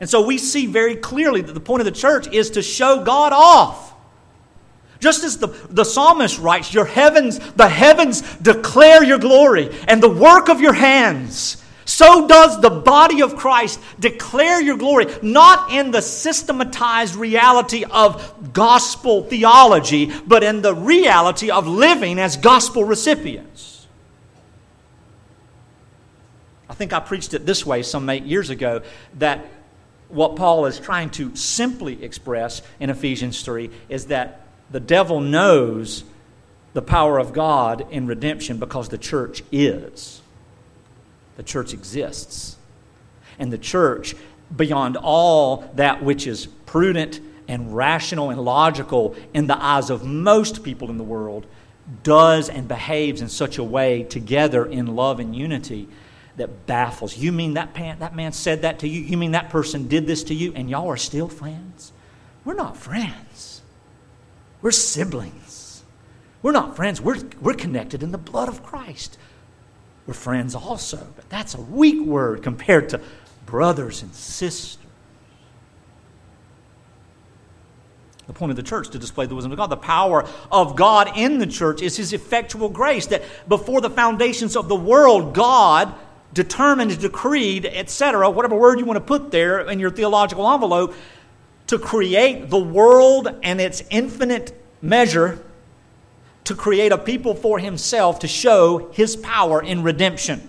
[0.00, 3.04] And so we see very clearly that the point of the church is to show
[3.04, 3.94] God off.
[4.98, 10.10] Just as the, the psalmist writes, Your heavens, the heavens declare your glory, and the
[10.10, 15.90] work of your hands so does the body of Christ declare your glory, not in
[15.90, 23.86] the systematized reality of gospel theology, but in the reality of living as gospel recipients.
[26.68, 28.82] I think I preached it this way some eight years ago
[29.14, 29.46] that
[30.08, 36.04] what Paul is trying to simply express in Ephesians 3 is that the devil knows
[36.74, 40.20] the power of God in redemption because the church is
[41.38, 42.56] the church exists.
[43.38, 44.16] And the church,
[44.54, 50.64] beyond all that which is prudent and rational and logical in the eyes of most
[50.64, 51.46] people in the world,
[52.02, 55.88] does and behaves in such a way together in love and unity
[56.36, 57.16] that baffles.
[57.16, 59.00] You mean that, man, that man said that to you?
[59.00, 61.92] You mean that person did this to you and y'all are still friends?
[62.44, 63.62] We're not friends.
[64.60, 65.84] We're siblings.
[66.42, 67.00] We're not friends.
[67.00, 69.18] We're, we're connected in the blood of Christ.
[70.08, 73.00] We're friends also, but that's a weak word compared to
[73.44, 74.78] brothers and sisters.
[78.26, 79.68] The point of the church to display the wisdom of God.
[79.68, 83.04] The power of God in the church is His effectual grace.
[83.08, 85.94] That before the foundations of the world, God
[86.32, 90.94] determined, decreed, etc., whatever word you want to put there in your theological envelope,
[91.66, 95.38] to create the world and its infinite measure,
[96.48, 100.48] to create a people for himself to show his power in redemption.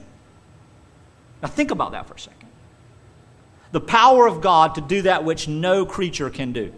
[1.41, 2.47] Now, think about that for a second.
[3.73, 6.73] The power of God to do that which no creature can do.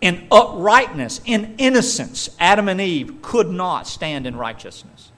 [0.00, 5.12] In uprightness, in innocence, Adam and Eve could not stand in righteousness.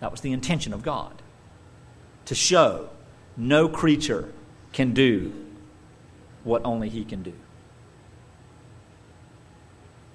[0.00, 1.20] That was the intention of God
[2.24, 2.88] to show
[3.36, 4.32] no creature
[4.72, 5.34] can do
[6.44, 7.34] what only He can do.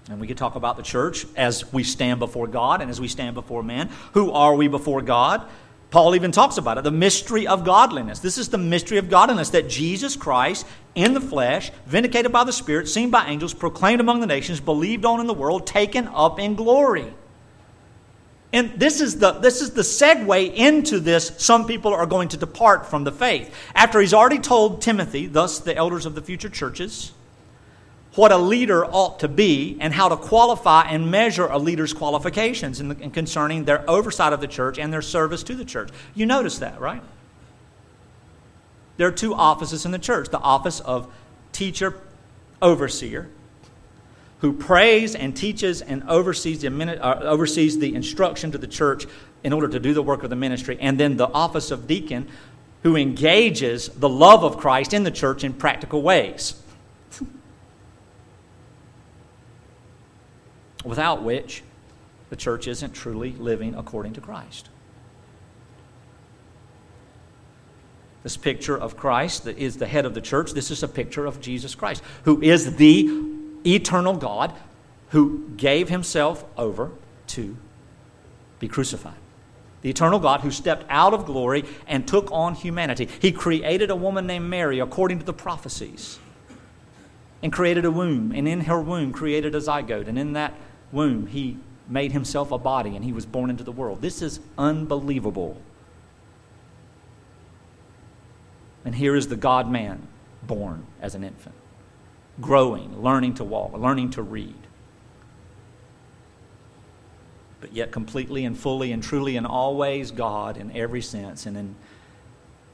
[0.09, 3.07] And we could talk about the church as we stand before God and as we
[3.07, 3.89] stand before man.
[4.13, 5.47] Who are we before God?
[5.91, 8.19] Paul even talks about it the mystery of godliness.
[8.19, 12.51] This is the mystery of godliness that Jesus Christ, in the flesh, vindicated by the
[12.51, 16.39] Spirit, seen by angels, proclaimed among the nations, believed on in the world, taken up
[16.39, 17.13] in glory.
[18.51, 21.31] And this is the this is the segue into this.
[21.37, 23.53] Some people are going to depart from the faith.
[23.73, 27.11] After he's already told Timothy, thus the elders of the future churches,
[28.15, 32.79] what a leader ought to be and how to qualify and measure a leader's qualifications
[32.79, 35.89] in, the, in concerning their oversight of the church and their service to the church.
[36.13, 37.01] You notice that, right?
[38.97, 41.11] There are two offices in the church the office of
[41.51, 41.99] teacher,
[42.61, 43.29] overseer,
[44.39, 46.67] who prays and teaches and oversees the,
[47.01, 49.07] uh, oversees the instruction to the church
[49.43, 52.27] in order to do the work of the ministry, and then the office of deacon,
[52.83, 56.61] who engages the love of Christ in the church in practical ways.
[60.83, 61.63] Without which,
[62.29, 64.69] the church isn't truly living according to Christ.
[68.23, 71.25] This picture of Christ that is the head of the church, this is a picture
[71.25, 73.09] of Jesus Christ, who is the
[73.65, 74.53] eternal God
[75.09, 76.91] who gave himself over
[77.27, 77.55] to
[78.59, 79.13] be crucified.
[79.81, 83.09] The eternal God who stepped out of glory and took on humanity.
[83.19, 86.17] He created a woman named Mary according to the prophecies
[87.43, 90.53] and created a womb, and in her womb created a zygote, and in that
[90.93, 91.57] womb he
[91.89, 94.01] made himself a body and he was born into the world.
[94.01, 95.57] This is unbelievable.
[98.85, 100.07] And here is the God man
[100.43, 101.55] born as an infant
[102.41, 104.55] growing, learning to walk, learning to read.
[107.61, 111.75] But yet, completely and fully and truly and always God in every sense, and in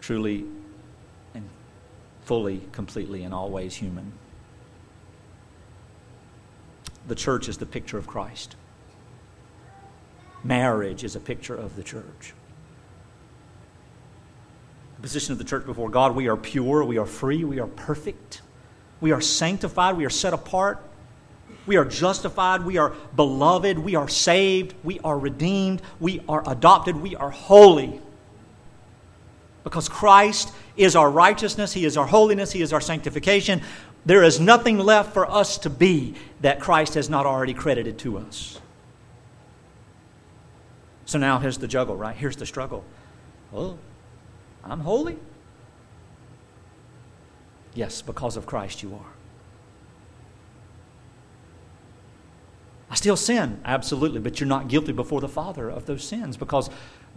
[0.02, 0.46] truly
[1.36, 1.48] and
[2.24, 4.14] fully, completely, and always human.
[7.08, 8.56] The church is the picture of Christ.
[10.44, 12.34] Marriage is a picture of the church.
[14.98, 17.68] The position of the church before God we are pure, we are free, we are
[17.68, 18.42] perfect.
[19.02, 19.98] We are sanctified.
[19.98, 20.84] We are set apart.
[21.66, 22.64] We are justified.
[22.66, 23.78] We are beloved.
[23.78, 24.74] We are saved.
[24.84, 25.82] We are redeemed.
[26.00, 26.98] We are adopted.
[26.98, 28.02] We are holy.
[29.64, 33.62] Because Christ is our righteousness, He is our holiness, He is our sanctification.
[34.06, 38.18] There is nothing left for us to be that Christ has not already credited to
[38.18, 38.60] us.
[41.06, 42.16] So now here's the juggle, right?
[42.16, 42.84] Here's the struggle.
[43.54, 43.78] Oh,
[44.64, 45.18] I'm holy.
[47.74, 49.14] Yes, because of Christ you are.
[52.92, 56.70] I still sin, absolutely, but you're not guilty before the Father of those sins because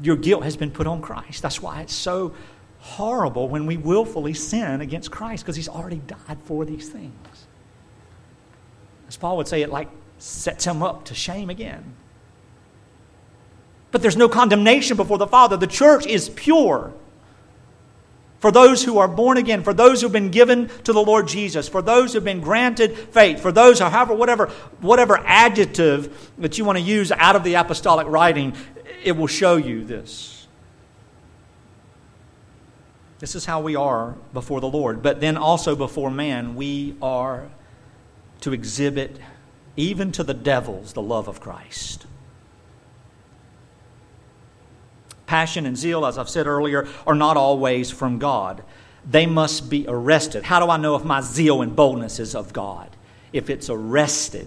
[0.03, 1.43] your guilt has been put on Christ.
[1.43, 2.35] That's why it's so
[2.79, 7.47] horrible when we willfully sin against Christ because He's already died for these things.
[9.13, 11.85] As Paul would say, it like sets him up to shame again.
[13.91, 15.59] But there's no condemnation before the Father.
[15.59, 16.95] The church is pure
[18.41, 21.69] for those who are born again, for those who've been given to the Lord Jesus,
[21.69, 24.47] for those who've been granted faith, for those, however, whatever,
[24.81, 28.57] whatever adjective that you want to use out of the apostolic writing,
[29.05, 30.47] it will show you this.
[33.19, 35.03] This is how we are before the Lord.
[35.03, 37.51] But then also before man, we are
[38.43, 39.19] to exhibit,
[39.77, 42.07] even to the devils, the love of Christ.
[45.27, 48.63] Passion and zeal, as I've said earlier, are not always from God.
[49.09, 50.45] They must be arrested.
[50.45, 52.91] How do I know if my zeal and boldness is of God?
[53.33, 54.47] If it's arrested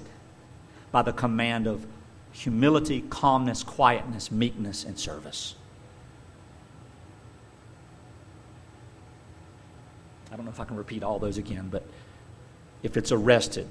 [0.91, 1.85] by the command of
[2.31, 5.55] humility, calmness, quietness, meekness, and service.
[10.31, 11.83] I don't know if I can repeat all those again, but
[12.83, 13.67] if it's arrested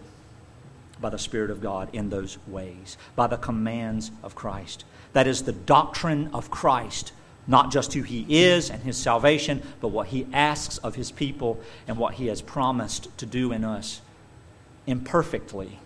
[1.00, 4.84] by the Spirit of God in those ways, by the commands of Christ.
[5.12, 7.12] That is the doctrine of Christ,
[7.46, 11.60] not just who he is and his salvation, but what he asks of his people
[11.86, 14.00] and what he has promised to do in us
[14.86, 15.78] imperfectly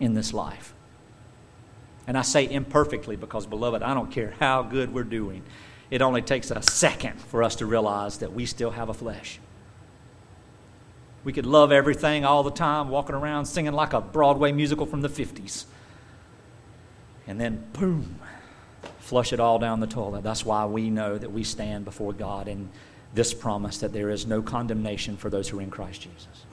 [0.00, 0.74] in this life.
[2.06, 5.42] And I say imperfectly because, beloved, I don't care how good we're doing.
[5.90, 9.38] it only takes a second for us to realize that we still have a flesh.
[11.26, 15.00] We could love everything all the time, walking around singing like a Broadway musical from
[15.00, 15.64] the 50s.
[17.26, 18.20] And then, boom,
[19.00, 20.22] flush it all down the toilet.
[20.22, 22.68] That's why we know that we stand before God in
[23.12, 26.45] this promise that there is no condemnation for those who are in Christ Jesus.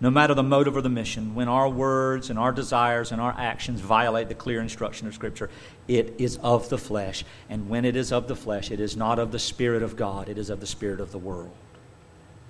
[0.00, 3.34] No matter the motive or the mission, when our words and our desires and our
[3.36, 5.50] actions violate the clear instruction of Scripture,
[5.88, 7.24] it is of the flesh.
[7.50, 10.28] And when it is of the flesh, it is not of the Spirit of God,
[10.28, 11.52] it is of the Spirit of the world.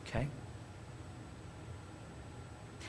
[0.07, 0.29] Okay?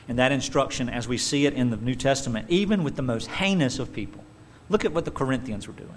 [0.08, 3.28] And that instruction, as we see it in the New Testament, even with the most
[3.28, 4.24] heinous of people,
[4.70, 5.90] look at what the Corinthians were doing.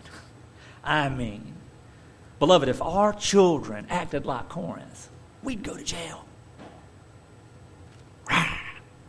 [0.82, 1.54] I mean,
[2.38, 5.10] beloved, if our children acted like Corinth,
[5.42, 6.24] we'd go to jail.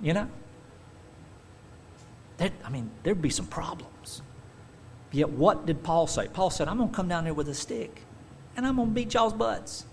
[0.01, 0.29] You know?
[2.37, 4.21] That, I mean, there'd be some problems.
[5.11, 6.27] Yet, what did Paul say?
[6.27, 8.01] Paul said, I'm going to come down there with a stick
[8.57, 9.85] and I'm going to beat y'all's butts.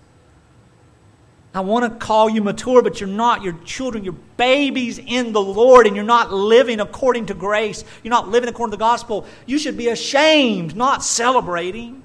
[1.55, 3.43] I want to call you mature, but you're not.
[3.43, 4.03] You're children.
[4.03, 7.83] You're babies in the Lord, and you're not living according to grace.
[8.01, 9.27] You're not living according to the gospel.
[9.45, 12.01] You should be ashamed, not celebrating.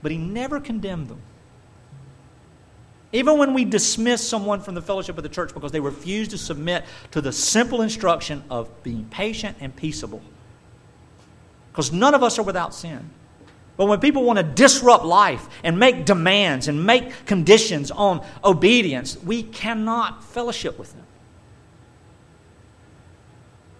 [0.00, 1.20] But he never condemned them.
[3.14, 6.36] Even when we dismiss someone from the fellowship of the church because they refuse to
[6.36, 10.20] submit to the simple instruction of being patient and peaceable.
[11.70, 13.08] Because none of us are without sin.
[13.76, 19.16] But when people want to disrupt life and make demands and make conditions on obedience,
[19.22, 21.06] we cannot fellowship with them.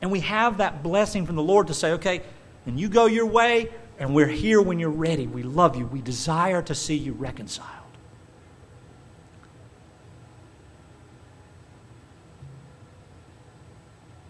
[0.00, 2.22] And we have that blessing from the Lord to say, okay,
[2.66, 3.68] and you go your way,
[3.98, 5.26] and we're here when you're ready.
[5.26, 5.86] We love you.
[5.86, 7.83] We desire to see you reconciled.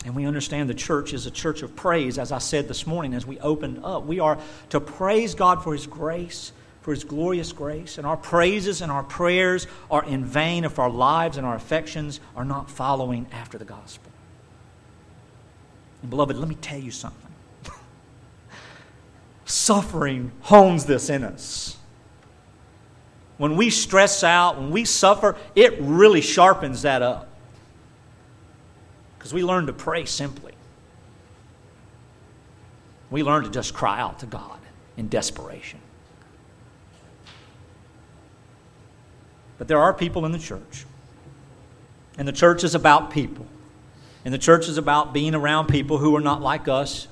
[0.05, 3.15] And we understand the church is a church of praise, as I said this morning
[3.15, 4.05] as we opened up.
[4.05, 4.39] We are
[4.69, 6.53] to praise God for His grace,
[6.83, 7.97] for His glorious grace.
[7.97, 12.21] And our praises and our prayers are in vain if our lives and our affections
[12.37, 14.13] are not following after the gospel.
[16.03, 17.33] And beloved, let me tell you something.
[19.47, 21.79] Suffering hones this in us.
[23.39, 27.31] When we stress out, when we suffer, it really sharpens that up
[29.25, 30.53] because we learn to pray simply.
[33.11, 34.59] We learn to just cry out to God
[34.99, 35.81] in desperation.
[39.57, 40.85] But there are people in the church.
[42.19, 43.47] And the church is about people.
[44.27, 47.09] And the church is about being around people who are not like us,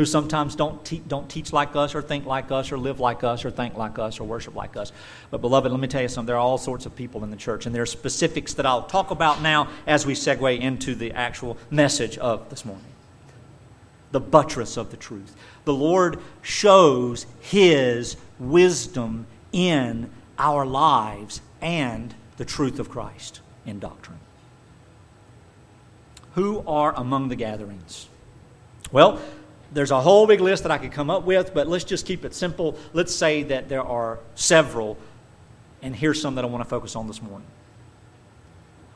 [0.00, 3.22] who sometimes don't, te- don't teach like us, or think like us, or live like
[3.22, 4.92] us, or think like us, or worship like us.
[5.30, 6.24] But, beloved, let me tell you something.
[6.24, 8.84] There are all sorts of people in the church, and there are specifics that I'll
[8.84, 12.86] talk about now as we segue into the actual message of this morning.
[14.12, 15.36] The buttress of the truth.
[15.66, 24.20] The Lord shows His wisdom in our lives and the truth of Christ in doctrine.
[26.36, 28.08] Who are among the gatherings?
[28.92, 29.20] Well,
[29.72, 32.24] there's a whole big list that I could come up with, but let's just keep
[32.24, 32.76] it simple.
[32.92, 34.98] Let's say that there are several,
[35.82, 37.46] and here's some that I want to focus on this morning.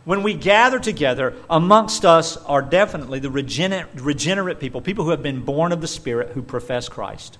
[0.04, 5.22] When we gather together, amongst us are definitely the regenerate, regenerate people, people who have
[5.22, 7.38] been born of the Spirit who profess Christ.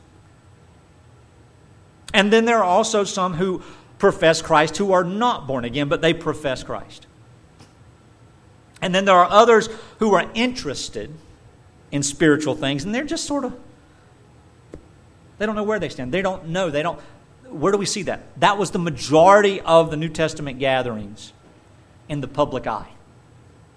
[2.14, 3.62] And then there are also some who
[3.98, 7.06] profess Christ who are not born again, but they profess Christ.
[8.80, 9.68] And then there are others
[9.98, 11.12] who are interested
[11.94, 13.56] in spiritual things, and they're just sort of,
[15.38, 16.12] they don't know where they stand.
[16.12, 16.68] They don't know.
[16.68, 16.98] They don't,
[17.48, 18.20] where do we see that?
[18.40, 21.32] That was the majority of the New Testament gatherings
[22.08, 22.88] in the public eye.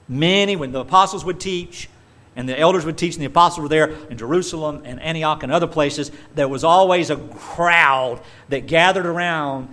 [0.08, 1.90] Many, when the apostles would teach,
[2.36, 5.52] and the elders would teach, and the apostles were there in Jerusalem and Antioch and
[5.52, 9.70] other places, there was always a crowd that gathered around.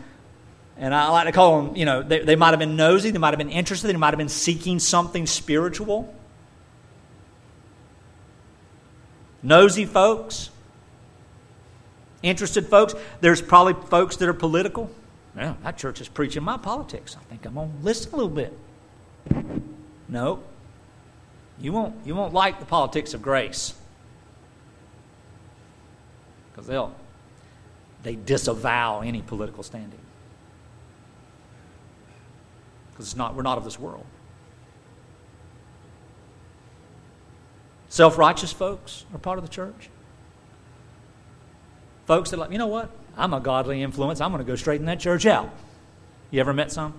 [0.76, 3.16] And I like to call them, you know, they, they might have been nosy, they
[3.16, 6.14] might have been interested, they might have been seeking something spiritual.
[9.44, 10.50] Nosy folks,
[12.22, 12.94] interested folks.
[13.20, 14.90] There's probably folks that are political.
[15.36, 17.16] Yeah, that church is preaching my politics.
[17.20, 18.56] I think I'm going to listen a little bit.
[20.08, 20.42] No.
[21.60, 23.74] You won't, you won't like the politics of grace.
[26.50, 26.94] Because they'll
[28.04, 29.98] they disavow any political standing.
[32.90, 34.04] Because it's not, we're not of this world.
[37.94, 39.88] Self righteous folks are part of the church.
[42.06, 42.90] Folks that like, you know what?
[43.16, 44.20] I'm a godly influence.
[44.20, 45.48] I'm going to go straighten that church out.
[46.32, 46.92] You ever met some?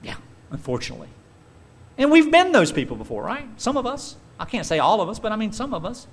[0.00, 0.14] Yeah,
[0.52, 1.08] unfortunately.
[1.98, 3.44] And we've been those people before, right?
[3.56, 4.14] Some of us.
[4.38, 6.06] I can't say all of us, but I mean some of us.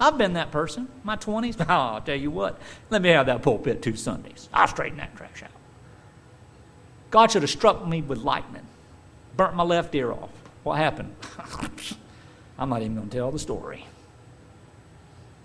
[0.00, 0.86] I've been that person.
[1.02, 1.56] My 20s.
[1.58, 2.60] Oh, I'll tell you what.
[2.90, 4.48] Let me have that pulpit two Sundays.
[4.52, 5.50] I'll straighten that trash out.
[7.10, 8.68] God should have struck me with lightning,
[9.36, 10.30] burnt my left ear off.
[10.62, 11.16] What happened?
[12.58, 13.86] I'm not even going to tell the story.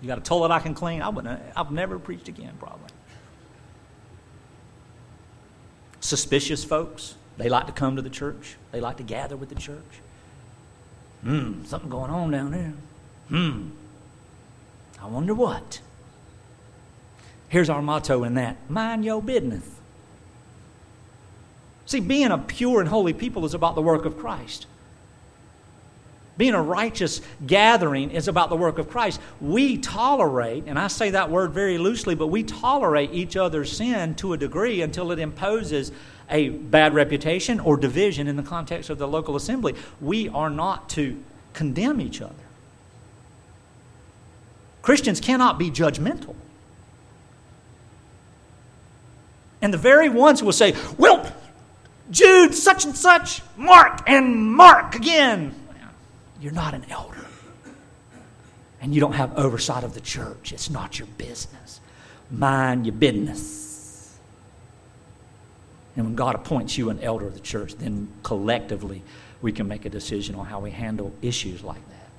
[0.00, 1.00] You got a toilet I can clean?
[1.00, 1.40] I wouldn't.
[1.56, 2.90] I've never preached again, probably.
[6.00, 7.14] Suspicious folks.
[7.38, 8.56] They like to come to the church.
[8.72, 10.00] They like to gather with the church.
[11.22, 12.74] Hmm, something going on down there.
[13.28, 13.70] Hmm.
[15.00, 15.80] I wonder what.
[17.48, 19.64] Here's our motto in that mind your business.
[21.86, 24.66] See, being a pure and holy people is about the work of Christ.
[26.36, 29.20] Being a righteous gathering is about the work of Christ.
[29.40, 34.16] We tolerate, and I say that word very loosely, but we tolerate each other's sin
[34.16, 35.92] to a degree until it imposes
[36.28, 39.74] a bad reputation or division in the context of the local assembly.
[40.00, 41.22] We are not to
[41.52, 42.34] condemn each other.
[44.82, 46.34] Christians cannot be judgmental.
[49.62, 51.32] And the very ones who will say, well,
[52.10, 55.54] Jude, such and such, Mark, and Mark again.
[56.44, 57.24] You're not an elder.
[58.82, 60.52] And you don't have oversight of the church.
[60.52, 61.80] It's not your business.
[62.30, 64.18] Mind your business.
[65.96, 69.02] And when God appoints you an elder of the church, then collectively
[69.40, 72.10] we can make a decision on how we handle issues like that.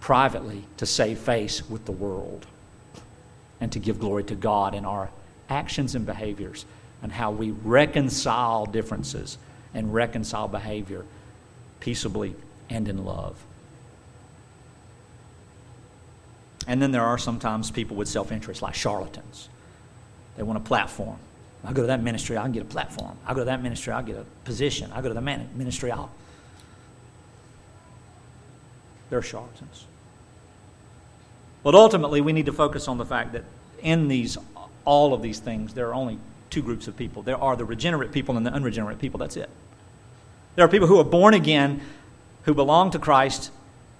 [0.00, 2.46] Privately, to save face with the world
[3.60, 5.10] and to give glory to God in our
[5.50, 6.64] actions and behaviors
[7.02, 9.36] and how we reconcile differences
[9.74, 11.04] and reconcile behavior
[11.82, 12.32] peaceably
[12.70, 13.44] and in love.
[16.68, 19.48] And then there are sometimes people with self interest, like charlatans.
[20.36, 21.18] They want a platform.
[21.64, 23.16] I'll go to that ministry, I can get a platform.
[23.26, 24.92] I'll go to that ministry, I'll get a position.
[24.92, 26.10] I'll go to the ministry, I'll.
[29.10, 29.86] They're charlatans.
[31.64, 33.44] But ultimately, we need to focus on the fact that
[33.82, 34.38] in these,
[34.84, 36.18] all of these things, there are only
[36.48, 37.22] two groups of people.
[37.22, 39.18] There are the regenerate people and the unregenerate people.
[39.18, 39.50] That's it.
[40.54, 41.80] There are people who are born again,
[42.44, 43.50] who belong to Christ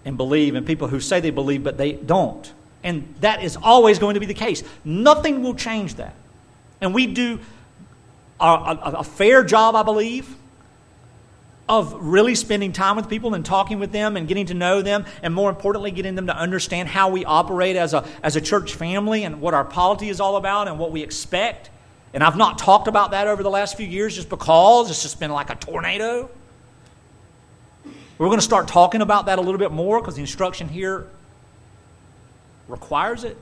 [0.04, 2.52] and believe, and people who say they believe but they don't.
[2.84, 4.62] And that is always going to be the case.
[4.84, 6.14] Nothing will change that.
[6.80, 7.38] And we do
[8.40, 10.36] a, a, a fair job, I believe,
[11.68, 15.06] of really spending time with people and talking with them and getting to know them,
[15.22, 18.74] and more importantly, getting them to understand how we operate as a, as a church
[18.74, 21.70] family and what our polity is all about and what we expect.
[22.12, 25.20] And I've not talked about that over the last few years just because it's just
[25.20, 26.28] been like a tornado.
[28.22, 31.08] We're going to start talking about that a little bit more because the instruction here
[32.68, 33.36] requires it.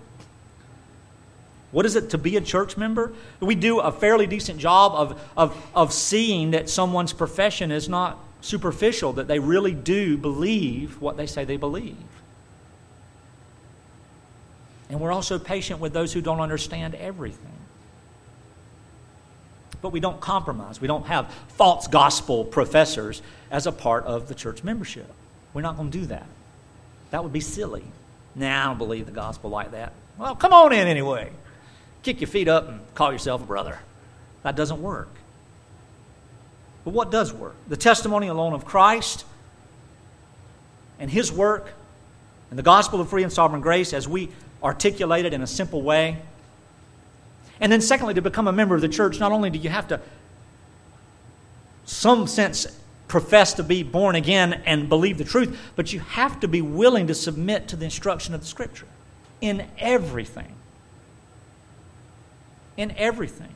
[1.70, 3.12] What is it to be a church member?
[3.40, 8.20] We do a fairly decent job of, of, of seeing that someone's profession is not
[8.40, 11.98] superficial, that they really do believe what they say they believe.
[14.88, 17.59] And we're also patient with those who don't understand everything
[19.82, 20.80] but we don't compromise.
[20.80, 25.10] We don't have false gospel professors as a part of the church membership.
[25.54, 26.26] We're not going to do that.
[27.10, 27.84] That would be silly.
[28.34, 29.92] Nah, I don't believe the gospel like that.
[30.18, 31.30] Well, come on in anyway.
[32.02, 33.78] Kick your feet up and call yourself a brother.
[34.42, 35.08] That doesn't work.
[36.84, 37.56] But what does work?
[37.68, 39.24] The testimony alone of Christ
[40.98, 41.72] and His work
[42.50, 44.30] and the gospel of free and sovereign grace as we
[44.62, 46.18] articulate it in a simple way
[47.60, 49.88] and then, secondly, to become a member of the church, not only do you have
[49.88, 50.00] to,
[51.84, 52.66] some sense,
[53.08, 57.08] profess to be born again and believe the truth, but you have to be willing
[57.08, 58.86] to submit to the instruction of the Scripture
[59.40, 60.54] in everything.
[62.76, 63.52] In everything.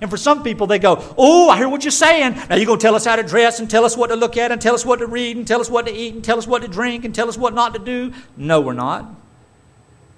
[0.00, 2.34] And for some people, they go, Oh, I hear what you're saying.
[2.48, 4.36] Now you're going to tell us how to dress and tell us what to look
[4.36, 6.38] at and tell us what to read and tell us what to eat and tell
[6.38, 8.12] us what to drink and tell us what not to do.
[8.36, 9.08] No, we're not.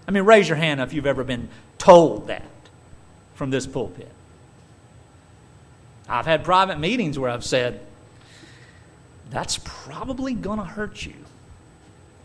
[0.08, 2.42] I mean, raise your hand if you've ever been told that
[3.36, 4.10] from this pulpit.
[6.08, 7.80] I've had private meetings where I've said,
[9.30, 11.14] that's probably going to hurt you.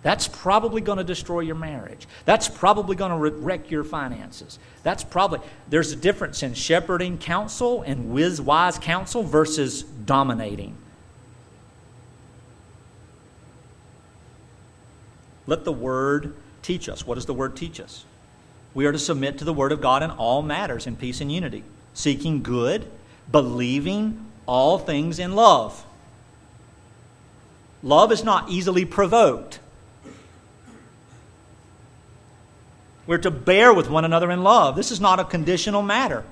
[0.03, 2.07] That's probably going to destroy your marriage.
[2.25, 4.57] That's probably going to wreck your finances.
[4.81, 10.75] That's probably, there's a difference in shepherding counsel and whiz wise counsel versus dominating.
[15.45, 17.05] Let the word teach us.
[17.05, 18.05] What does the word teach us?
[18.73, 21.31] We are to submit to the Word of God in all matters in peace and
[21.31, 21.63] unity,
[21.93, 22.89] seeking good,
[23.31, 25.85] believing all things in love.
[27.83, 29.59] Love is not easily provoked.
[33.07, 34.75] We're to bear with one another in love.
[34.75, 36.23] This is not a conditional matter.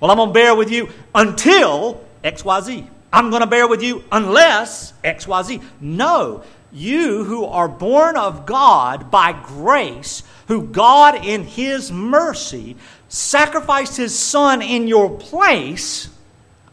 [0.00, 2.86] Well, I'm going to bear with you until XYZ.
[3.12, 5.62] I'm going to bear with you unless XYZ.
[5.80, 12.76] No, You who are born of God by grace, who God in His mercy
[13.08, 16.08] sacrificed His Son in your place,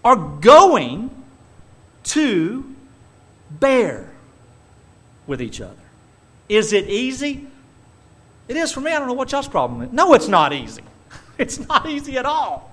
[0.04, 1.10] are going
[2.04, 2.76] to
[3.50, 4.10] bear
[5.28, 5.76] with each other.
[6.50, 7.48] Is it easy?
[8.48, 8.92] It is for me.
[8.92, 9.94] I don't know what y'all's problem is.
[9.94, 10.84] No, it's not easy.
[11.38, 12.72] It's not easy at all.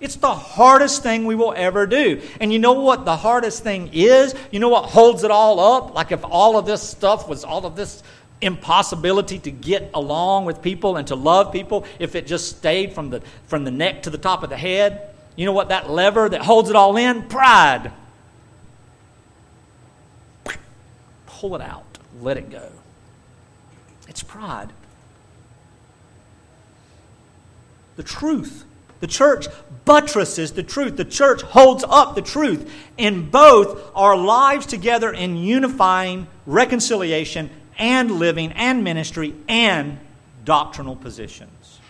[0.00, 2.20] It's the hardest thing we will ever do.
[2.40, 4.34] And you know what the hardest thing is?
[4.50, 5.94] You know what holds it all up?
[5.94, 8.02] Like if all of this stuff was all of this
[8.40, 13.10] impossibility to get along with people and to love people, if it just stayed from
[13.10, 16.28] the, from the neck to the top of the head, you know what that lever
[16.28, 17.22] that holds it all in?
[17.28, 17.92] Pride.
[21.26, 22.70] Pull it out, let it go.
[24.08, 24.72] It's pride.
[27.96, 28.64] The truth
[29.00, 29.46] the church
[29.84, 30.96] buttresses the truth.
[30.96, 38.10] The church holds up the truth in both our lives together in unifying reconciliation and
[38.10, 39.98] living and ministry and
[40.44, 41.80] doctrinal positions.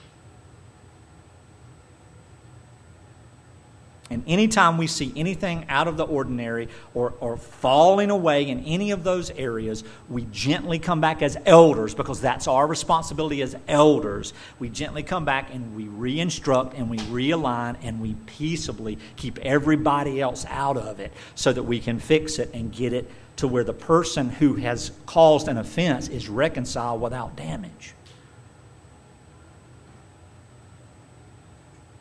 [4.09, 8.93] And anytime we see anything out of the ordinary or, or falling away in any
[8.93, 14.33] of those areas, we gently come back as elders because that's our responsibility as elders.
[14.61, 20.21] We gently come back and we re-instruct and we realign and we peaceably keep everybody
[20.21, 23.65] else out of it so that we can fix it and get it to where
[23.65, 27.95] the person who has caused an offense is reconciled without damage.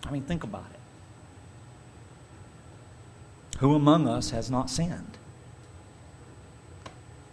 [0.06, 0.80] I mean, think about it.
[3.60, 5.18] Who among us has not sinned?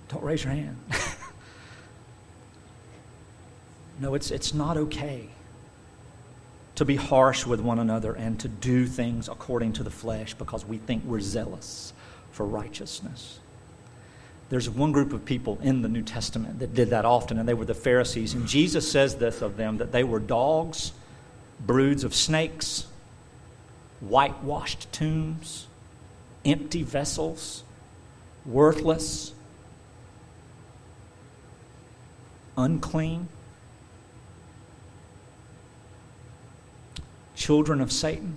[0.08, 0.76] Don't raise your hand.
[4.00, 5.28] no, it's, it's not okay
[6.74, 10.64] to be harsh with one another and to do things according to the flesh because
[10.64, 11.92] we think we're zealous
[12.30, 13.40] for righteousness.
[14.52, 17.54] There's one group of people in the New Testament that did that often, and they
[17.54, 18.34] were the Pharisees.
[18.34, 20.92] And Jesus says this of them that they were dogs,
[21.58, 22.86] broods of snakes,
[24.00, 25.68] whitewashed tombs
[26.44, 27.64] empty vessels,
[28.44, 29.32] worthless,
[32.54, 33.28] unclean,
[37.34, 38.34] children of Satan.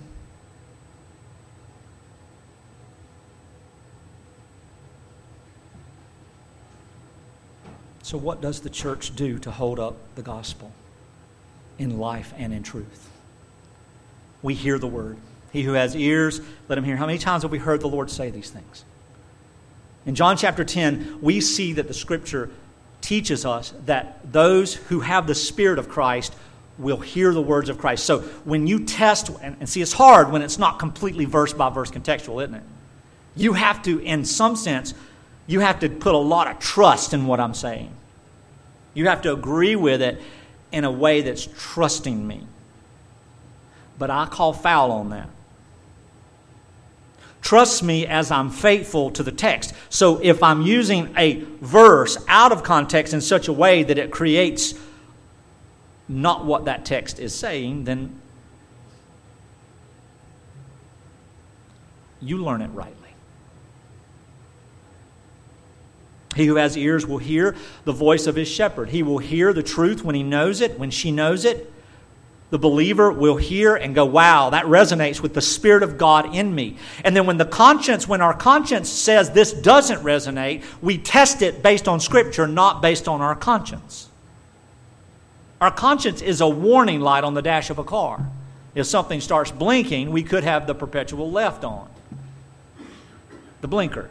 [8.06, 10.70] So, what does the church do to hold up the gospel
[11.76, 13.10] in life and in truth?
[14.42, 15.16] We hear the word.
[15.52, 16.94] He who has ears, let him hear.
[16.94, 18.84] How many times have we heard the Lord say these things?
[20.06, 22.48] In John chapter 10, we see that the scripture
[23.00, 26.32] teaches us that those who have the Spirit of Christ
[26.78, 28.04] will hear the words of Christ.
[28.04, 31.70] So when you test, and, and see, it's hard when it's not completely verse by
[31.70, 32.62] verse contextual, isn't it?
[33.34, 34.94] You have to, in some sense,
[35.46, 37.90] you have to put a lot of trust in what I'm saying.
[38.94, 40.20] You have to agree with it
[40.72, 42.46] in a way that's trusting me.
[43.98, 45.28] But I call foul on that.
[47.42, 49.72] Trust me as I'm faithful to the text.
[49.88, 54.10] So if I'm using a verse out of context in such a way that it
[54.10, 54.74] creates
[56.08, 58.20] not what that text is saying, then
[62.20, 63.05] you learn it rightly.
[66.36, 68.90] He who has ears will hear the voice of his shepherd.
[68.90, 71.72] He will hear the truth when he knows it, when she knows it
[72.50, 76.54] the believer will hear and go, wow, that resonates with the Spirit of God in
[76.54, 76.76] me.
[77.02, 81.62] And then when the conscience, when our conscience says this doesn't resonate, we test it
[81.62, 84.08] based on Scripture, not based on our conscience.
[85.60, 88.24] Our conscience is a warning light on the dash of a car.
[88.76, 91.88] If something starts blinking, we could have the perpetual left on,
[93.60, 94.10] the blinker.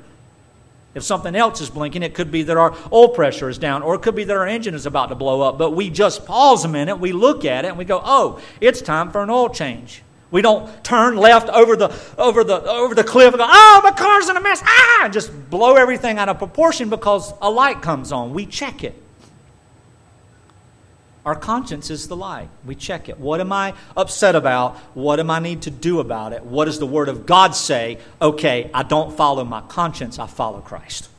[0.95, 3.95] If something else is blinking, it could be that our oil pressure is down, or
[3.95, 5.57] it could be that our engine is about to blow up.
[5.57, 8.81] But we just pause a minute, we look at it, and we go, oh, it's
[8.81, 10.01] time for an oil change.
[10.31, 13.91] We don't turn left over the, over the, over the cliff and go, oh, my
[13.91, 17.81] car's in a mess, ah, and just blow everything out of proportion because a light
[17.81, 18.33] comes on.
[18.33, 19.01] We check it.
[21.25, 22.49] Our conscience is the light.
[22.65, 23.19] We check it.
[23.19, 24.77] What am I upset about?
[24.93, 26.43] What am I need to do about it?
[26.43, 27.97] What does the Word of God say?
[28.21, 31.09] Okay, I don't follow my conscience, I follow Christ.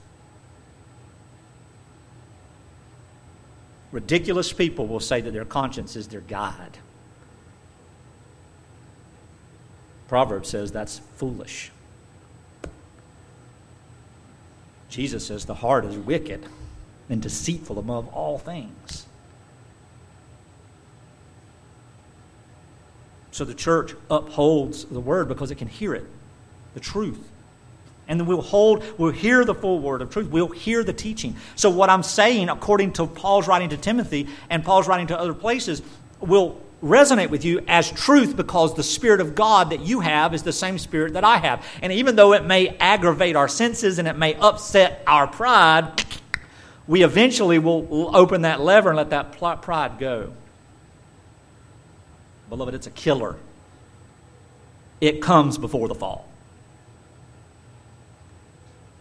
[3.90, 6.78] Ridiculous people will say that their conscience is their guide.
[10.06, 11.72] Proverbs says that's foolish.
[14.88, 16.46] Jesus says the heart is wicked
[17.08, 19.06] and deceitful above all things.
[23.36, 26.06] So the church upholds the word because it can hear it,
[26.72, 27.20] the truth.
[28.08, 30.28] And then we'll hold, we'll hear the full word of truth.
[30.28, 31.36] We'll hear the teaching.
[31.54, 35.34] So, what I'm saying, according to Paul's writing to Timothy and Paul's writing to other
[35.34, 35.82] places,
[36.18, 40.42] will resonate with you as truth because the Spirit of God that you have is
[40.42, 41.62] the same Spirit that I have.
[41.82, 46.06] And even though it may aggravate our senses and it may upset our pride,
[46.86, 50.32] we eventually will open that lever and let that pride go.
[52.48, 53.36] Beloved, it's a killer.
[55.00, 56.26] It comes before the fall.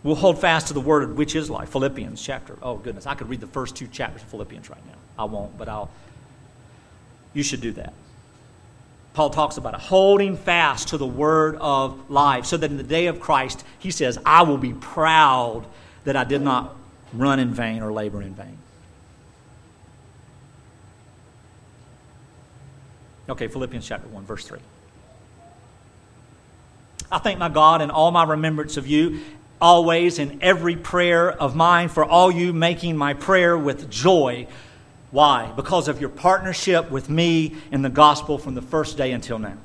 [0.04, 1.70] We'll hold fast to the word which is life.
[1.70, 2.58] Philippians chapter.
[2.62, 3.08] Oh, goodness.
[3.08, 4.98] I could read the first two chapters of Philippians right now.
[5.18, 5.90] I won't, but I'll.
[7.34, 7.94] You should do that.
[9.14, 12.84] Paul talks about it, holding fast to the word of life, so that in the
[12.84, 15.66] day of Christ, he says, I will be proud
[16.04, 16.76] that I did not
[17.14, 18.58] run in vain or labor in vain.
[23.28, 24.60] Okay, Philippians chapter 1, verse 3.
[27.12, 29.22] I thank my God in all my remembrance of you
[29.62, 34.48] always in every prayer of mine for all you, making my prayer with joy.
[35.12, 35.52] Why?
[35.56, 39.58] Because of your partnership with me in the gospel from the first day until now.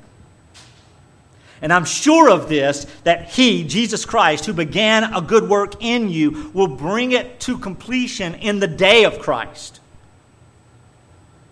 [1.63, 6.09] And I'm sure of this that He, Jesus Christ, who began a good work in
[6.09, 9.80] you, will bring it to completion in the day of Christ.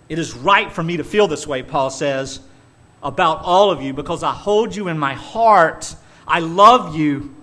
[0.08, 2.40] It is right for me to feel this way, Paul says,
[3.02, 5.94] about all of you, because I hold you in my heart.
[6.26, 7.34] I love you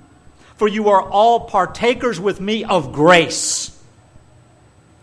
[0.58, 3.78] for you are all partakers with me of grace,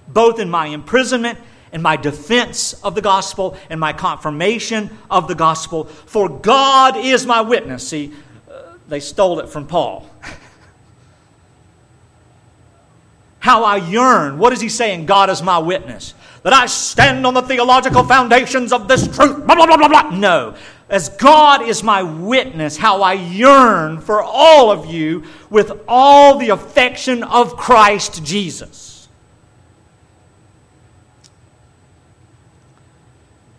[0.09, 1.39] both in my imprisonment
[1.73, 5.85] and my defense of the gospel and my confirmation of the gospel.
[5.85, 7.87] For God is my witness.
[7.89, 8.13] See,
[8.51, 10.09] uh, they stole it from Paul.
[13.43, 14.39] How I yearn.
[14.39, 15.07] What is he saying?
[15.07, 16.15] God is my witness.
[16.45, 19.45] That I stand on the theological foundations of this truth.
[19.47, 20.11] Blah, blah, blah, blah, blah.
[20.11, 20.55] No
[20.93, 26.51] as God is my witness, how I yearn for all of you with all the
[26.51, 29.09] affection of Christ Jesus.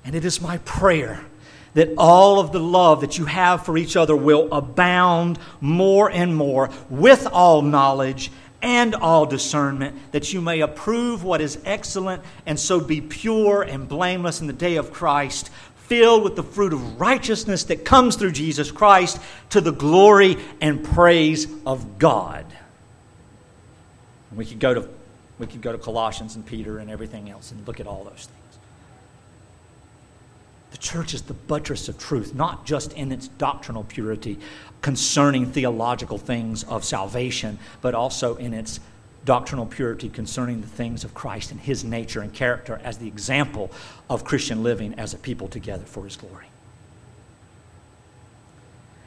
[0.06, 1.26] And it is my prayer
[1.74, 6.36] that all of the love that you have for each other will abound more and
[6.36, 8.32] more with all knowledge
[8.64, 13.88] and all discernment, that you may approve what is excellent and so be pure and
[13.88, 18.32] blameless in the day of Christ, filled with the fruit of righteousness that comes through
[18.32, 22.46] Jesus Christ to the glory and praise of God.
[24.34, 24.90] we could go to
[25.40, 28.28] we could go to Colossians and Peter and everything else and look at all those
[28.28, 28.43] things.
[30.74, 34.40] The church is the buttress of truth, not just in its doctrinal purity
[34.82, 38.80] concerning theological things of salvation, but also in its
[39.24, 43.72] doctrinal purity concerning the things of Christ and his nature and character as the example
[44.10, 46.48] of Christian living as a people together for his glory.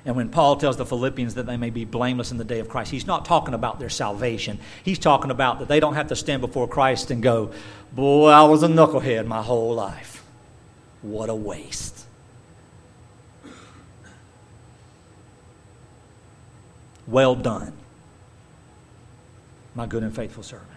[0.04, 2.68] And when Paul tells the Philippians that they may be blameless in the day of
[2.68, 4.60] Christ, he's not talking about their salvation.
[4.84, 7.50] He's talking about that they don't have to stand before Christ and go,
[7.92, 10.15] Boy, I was a knucklehead my whole life.
[11.02, 12.06] What a waste.
[17.06, 17.72] Well done
[19.76, 20.70] my good and faithful servant.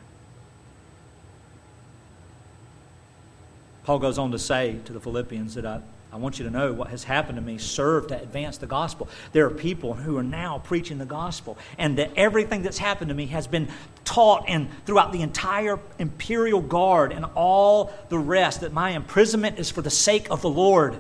[3.86, 5.82] Paul goes on to say to the Philippians that I,
[6.12, 9.08] I want you to know what has happened to me served to advance the gospel.
[9.32, 13.16] There are people who are now preaching the gospel, and that everything that's happened to
[13.16, 13.68] me has been
[14.06, 19.70] taught and throughout the entire imperial guard and all the rest that my imprisonment is
[19.70, 20.98] for the sake of the Lord.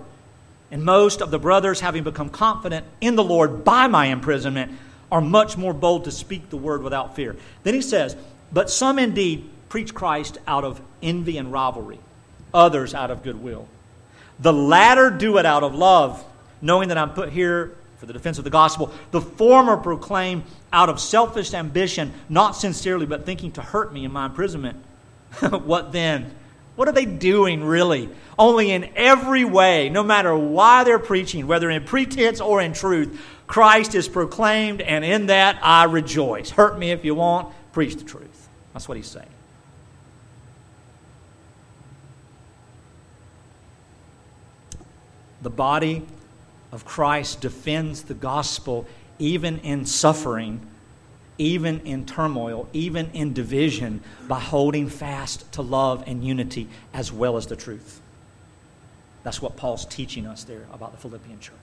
[0.69, 4.71] And most of the brothers, having become confident in the Lord by my imprisonment,
[5.11, 7.35] are much more bold to speak the word without fear.
[7.63, 8.15] Then he says,
[8.51, 11.99] But some indeed preach Christ out of envy and rivalry,
[12.53, 13.67] others out of goodwill.
[14.39, 16.23] The latter do it out of love,
[16.61, 18.93] knowing that I'm put here for the defense of the gospel.
[19.11, 24.11] The former proclaim out of selfish ambition, not sincerely, but thinking to hurt me in
[24.11, 24.77] my imprisonment.
[25.49, 26.33] what then?
[26.77, 28.09] What are they doing, really?
[28.37, 33.19] Only in every way, no matter why they're preaching, whether in pretense or in truth,
[33.47, 36.51] Christ is proclaimed, and in that I rejoice.
[36.51, 38.47] Hurt me if you want, preach the truth.
[38.71, 39.27] That's what he's saying.
[45.41, 46.05] The body
[46.71, 48.85] of Christ defends the gospel
[49.17, 50.65] even in suffering
[51.39, 57.37] even in turmoil, even in division, by holding fast to love and unity as well
[57.37, 58.01] as the truth.
[59.23, 61.55] That's what Paul's teaching us there about the Philippian church.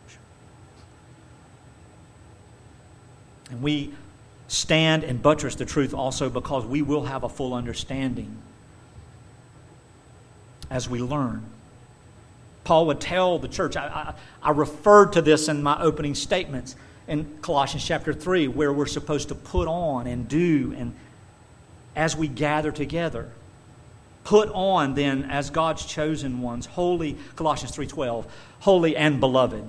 [3.50, 3.94] And we
[4.48, 8.34] stand and buttress the truth also because we will have a full understanding
[10.70, 11.44] as we learn.
[12.66, 16.74] Paul would tell the church, I, I, I referred to this in my opening statements
[17.06, 20.92] in Colossians chapter 3 where we're supposed to put on and do and
[21.94, 23.30] as we gather together.
[24.24, 28.24] Put on then as God's chosen ones, holy Colossians 3:12,
[28.58, 29.62] holy and beloved.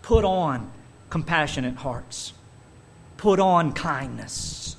[0.00, 0.70] Put on
[1.10, 2.32] compassionate hearts.
[3.18, 4.74] Put on kindness.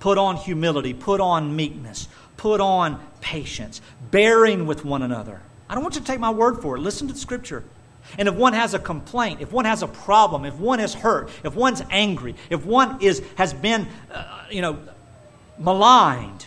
[0.00, 0.92] Put on humility.
[0.92, 2.08] Put on meekness.
[2.36, 3.80] Put on patience,
[4.10, 5.40] bearing with one another.
[5.74, 6.82] I don't want you to take my word for it.
[6.82, 7.64] Listen to the scripture.
[8.16, 11.30] And if one has a complaint, if one has a problem, if one is hurt,
[11.42, 14.78] if one's angry, if one is, has been, uh, you know,
[15.58, 16.46] maligned,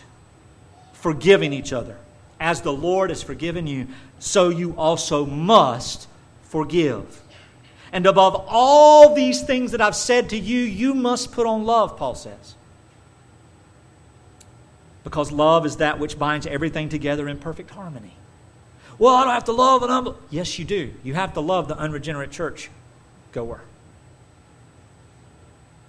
[0.94, 1.98] forgiving each other.
[2.40, 6.08] As the Lord has forgiven you, so you also must
[6.44, 7.20] forgive.
[7.92, 11.98] And above all these things that I've said to you, you must put on love,
[11.98, 12.54] Paul says.
[15.04, 18.14] Because love is that which binds everything together in perfect harmony.
[18.98, 20.20] Well, I don't have to love an unbeliever.
[20.30, 20.92] Yes, you do.
[21.04, 22.70] You have to love the unregenerate church
[23.32, 23.60] goer.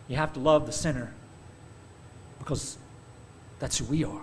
[0.07, 1.11] You have to love the sinner
[2.39, 2.77] because
[3.59, 4.21] that's who we are.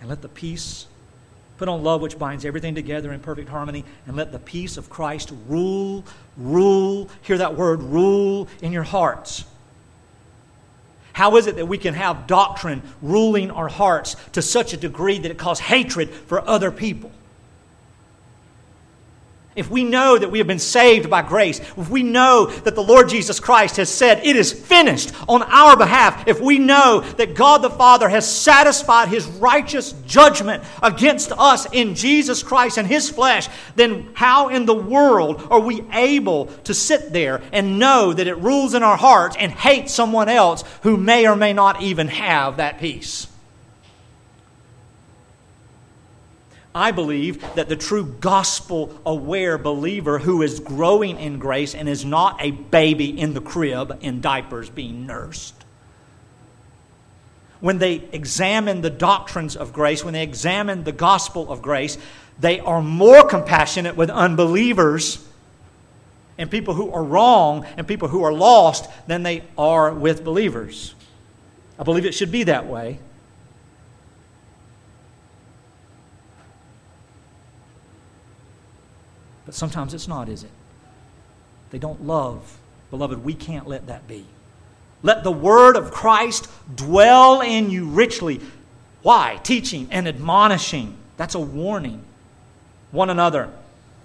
[0.00, 0.86] And let the peace,
[1.58, 4.90] put on love which binds everything together in perfect harmony, and let the peace of
[4.90, 6.04] Christ rule,
[6.36, 9.44] rule, hear that word, rule in your hearts
[11.22, 15.20] how is it that we can have doctrine ruling our hearts to such a degree
[15.20, 17.12] that it causes hatred for other people?
[19.54, 22.82] If we know that we have been saved by grace, if we know that the
[22.82, 27.34] Lord Jesus Christ has said it is finished on our behalf, if we know that
[27.34, 33.10] God the Father has satisfied his righteous judgment against us in Jesus Christ and his
[33.10, 38.26] flesh, then how in the world are we able to sit there and know that
[38.26, 42.08] it rules in our hearts and hate someone else who may or may not even
[42.08, 43.26] have that peace?
[46.74, 52.04] I believe that the true gospel aware believer who is growing in grace and is
[52.04, 55.54] not a baby in the crib in diapers being nursed,
[57.60, 61.98] when they examine the doctrines of grace, when they examine the gospel of grace,
[62.40, 65.24] they are more compassionate with unbelievers
[66.38, 70.94] and people who are wrong and people who are lost than they are with believers.
[71.78, 72.98] I believe it should be that way.
[79.52, 80.50] But sometimes it's not, is it?
[81.72, 82.56] They don't love.
[82.90, 84.24] Beloved, we can't let that be.
[85.02, 88.40] Let the word of Christ dwell in you richly.
[89.02, 89.38] Why?
[89.42, 90.96] Teaching and admonishing.
[91.18, 92.02] That's a warning.
[92.92, 93.52] One another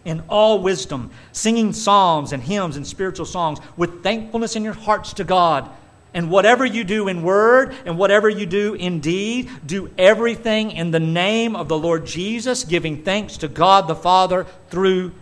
[0.03, 5.13] in all wisdom, singing psalms and hymns and spiritual songs with thankfulness in your hearts
[5.13, 5.69] to God.
[6.13, 10.91] And whatever you do in word and whatever you do in deed, do everything in
[10.91, 15.13] the name of the Lord Jesus, giving thanks to God the Father through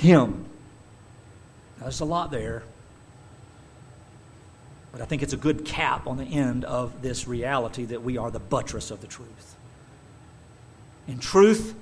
[0.00, 0.46] him.
[1.78, 2.62] Now, there's a lot there,
[4.92, 8.18] but I think it's a good cap on the end of this reality that we
[8.18, 9.56] are the buttress of the truth.
[11.06, 11.74] In truth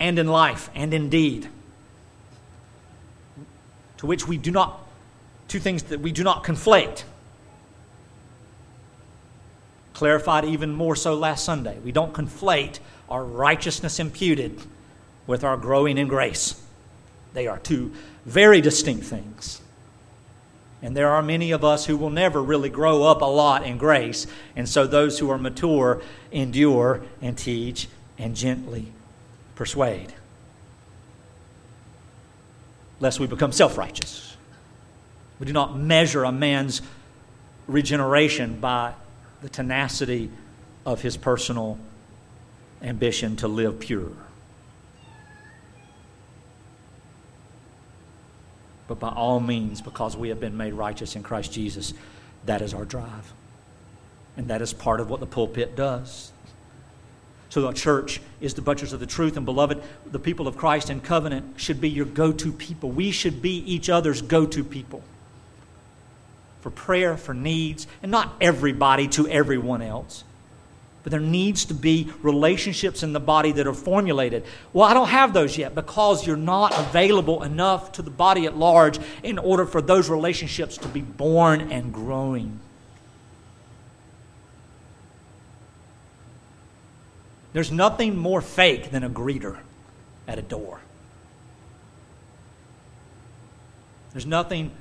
[0.00, 1.48] and in life and in deed,
[3.98, 4.80] to which we do not,
[5.48, 7.02] two things that we do not conflate.
[9.92, 11.76] Clarified even more so last Sunday.
[11.84, 12.78] We don't conflate
[13.08, 14.60] our righteousness imputed
[15.26, 16.62] with our growing in grace.
[17.34, 17.92] They are two
[18.24, 19.60] very distinct things.
[20.80, 23.78] And there are many of us who will never really grow up a lot in
[23.78, 24.26] grace.
[24.54, 26.00] And so those who are mature
[26.30, 28.92] endure and teach and gently
[29.56, 30.12] persuade.
[33.00, 34.36] Lest we become self righteous.
[35.40, 36.82] We do not measure a man's
[37.66, 38.94] regeneration by
[39.40, 40.30] the tenacity
[40.84, 41.78] of his personal
[42.82, 44.12] ambition to live pure.
[48.88, 51.94] But by all means, because we have been made righteous in Christ Jesus,
[52.46, 53.32] that is our drive.
[54.36, 56.32] And that is part of what the pulpit does.
[57.50, 59.36] So the church is the buttress of the truth.
[59.36, 62.90] And beloved, the people of Christ in covenant should be your go to people.
[62.90, 65.02] We should be each other's go to people
[66.60, 70.24] for prayer, for needs, and not everybody to everyone else.
[71.08, 74.44] But there needs to be relationships in the body that are formulated.
[74.74, 78.58] Well, I don't have those yet because you're not available enough to the body at
[78.58, 82.60] large in order for those relationships to be born and growing.
[87.54, 89.56] There's nothing more fake than a greeter
[90.26, 90.78] at a door.
[94.12, 94.72] There's nothing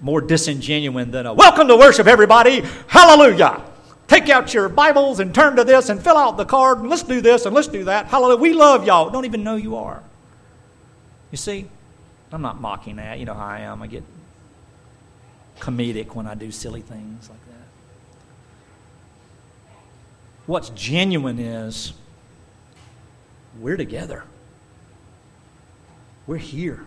[0.00, 2.62] more disingenuine than a welcome to worship, everybody.
[2.86, 3.65] Hallelujah.
[4.08, 7.02] Take out your Bibles and turn to this and fill out the card and let's
[7.02, 8.06] do this and let's do that.
[8.06, 8.36] Hallelujah.
[8.36, 9.10] We love y'all.
[9.10, 10.02] Don't even know you are.
[11.32, 11.68] You see,
[12.30, 13.18] I'm not mocking that.
[13.18, 13.82] You know how I am.
[13.82, 14.04] I get
[15.58, 17.66] comedic when I do silly things like that.
[20.46, 21.92] What's genuine is
[23.60, 24.24] we're together.
[26.26, 26.84] We're here.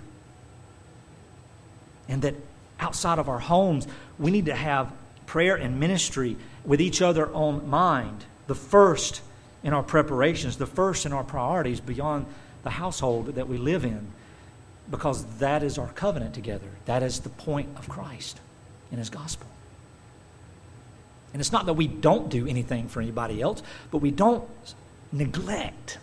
[2.07, 2.35] And that
[2.79, 4.91] outside of our homes, we need to have
[5.29, 8.25] prayer and ministry with each other on mind.
[8.47, 9.21] The first
[9.61, 12.25] in our preparations, the first in our priorities beyond
[12.63, 14.07] the household that we live in,
[14.89, 16.65] because that is our covenant together.
[16.85, 18.39] That is the point of Christ
[18.91, 19.45] in His gospel.
[21.31, 23.61] And it's not that we don't do anything for anybody else,
[23.91, 24.49] but we don't
[25.11, 25.99] neglect.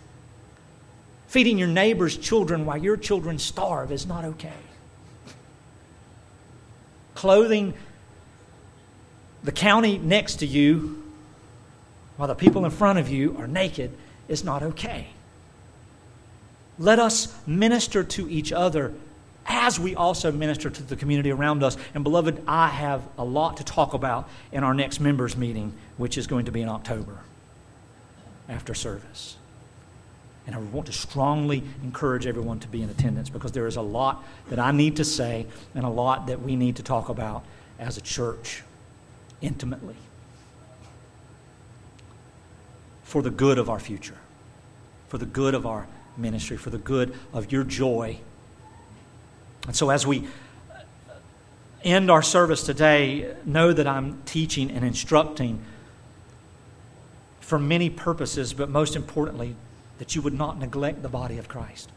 [1.26, 4.52] Feeding your neighbor's children while your children starve is not okay.
[7.16, 7.74] Clothing
[9.46, 11.04] the county next to you
[12.16, 13.92] while the people in front of you are naked
[14.26, 15.06] is not okay.
[16.80, 18.92] Let us minister to each other
[19.46, 21.76] as we also minister to the community around us.
[21.94, 26.18] And, beloved, I have a lot to talk about in our next members' meeting, which
[26.18, 27.20] is going to be in October
[28.48, 29.36] after service.
[30.44, 33.82] And I want to strongly encourage everyone to be in attendance because there is a
[33.82, 37.44] lot that I need to say and a lot that we need to talk about
[37.78, 38.64] as a church
[39.40, 39.96] intimately
[43.04, 44.18] for the good of our future,
[45.08, 48.18] for the good of our ministry, for the good of your joy.
[49.66, 50.26] And so, as we
[51.84, 55.60] end our service today, know that I'm teaching and instructing
[57.40, 59.54] for many purposes, but most importantly,
[59.98, 61.90] that you would not neglect the body of Christ.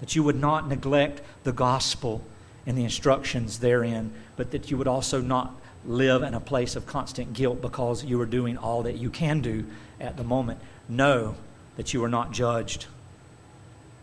[0.00, 2.22] That you would not neglect the gospel
[2.66, 5.54] and the instructions therein, but that you would also not
[5.84, 9.40] live in a place of constant guilt because you are doing all that you can
[9.40, 9.64] do
[10.00, 10.58] at the moment.
[10.88, 11.36] Know
[11.76, 12.86] that you are not judged,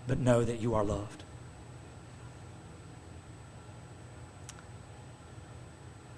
[0.08, 1.24] but know that you are loved.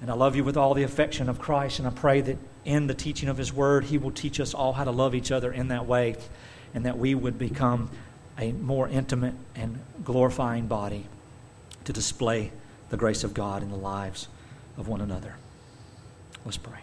[0.01, 2.87] And I love you with all the affection of Christ, and I pray that in
[2.87, 5.51] the teaching of His Word, He will teach us all how to love each other
[5.51, 6.17] in that way,
[6.73, 7.89] and that we would become
[8.37, 11.05] a more intimate and glorifying body
[11.85, 12.51] to display
[12.89, 14.27] the grace of God in the lives
[14.77, 15.35] of one another.
[16.45, 16.79] Let's pray.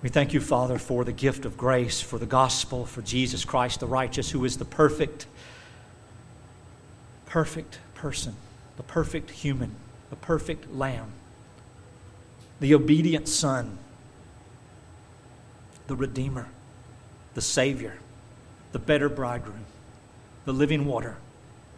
[0.00, 3.80] We thank you, Father, for the gift of grace, for the gospel, for Jesus Christ,
[3.80, 5.26] the righteous, who is the perfect,
[7.26, 8.36] perfect person,
[8.76, 9.74] the perfect human,
[10.10, 11.10] the perfect lamb,
[12.60, 13.78] the obedient Son,
[15.88, 16.46] the Redeemer,
[17.34, 17.98] the Savior,
[18.70, 19.64] the better bridegroom,
[20.44, 21.16] the living water,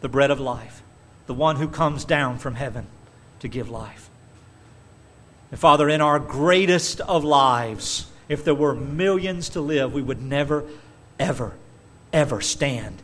[0.01, 0.83] the bread of life,
[1.27, 2.87] the one who comes down from heaven
[3.39, 4.09] to give life.
[5.51, 10.21] And Father, in our greatest of lives, if there were millions to live, we would
[10.21, 10.63] never,
[11.19, 11.53] ever,
[12.13, 13.01] ever stand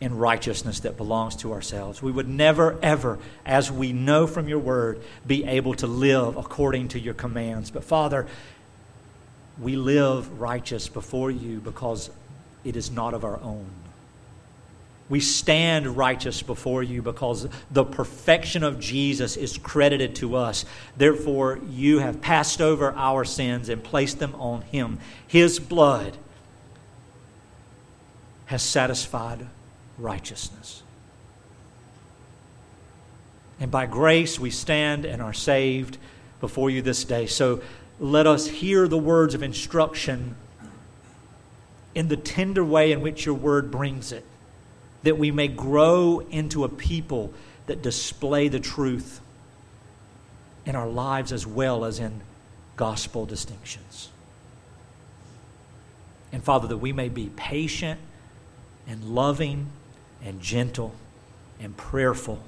[0.00, 2.02] in righteousness that belongs to ourselves.
[2.02, 6.88] We would never, ever, as we know from your word, be able to live according
[6.88, 7.70] to your commands.
[7.70, 8.26] But Father,
[9.58, 12.10] we live righteous before you because
[12.62, 13.70] it is not of our own.
[15.08, 20.64] We stand righteous before you because the perfection of Jesus is credited to us.
[20.96, 24.98] Therefore, you have passed over our sins and placed them on Him.
[25.26, 26.16] His blood
[28.46, 29.46] has satisfied
[29.96, 30.82] righteousness.
[33.60, 35.98] And by grace, we stand and are saved
[36.40, 37.26] before you this day.
[37.26, 37.62] So
[38.00, 40.34] let us hear the words of instruction
[41.94, 44.24] in the tender way in which your word brings it
[45.02, 47.32] that we may grow into a people
[47.66, 49.20] that display the truth
[50.64, 52.20] in our lives as well as in
[52.76, 54.10] gospel distinctions.
[56.32, 58.00] And Father, that we may be patient
[58.86, 59.68] and loving
[60.22, 60.94] and gentle
[61.60, 62.42] and prayerful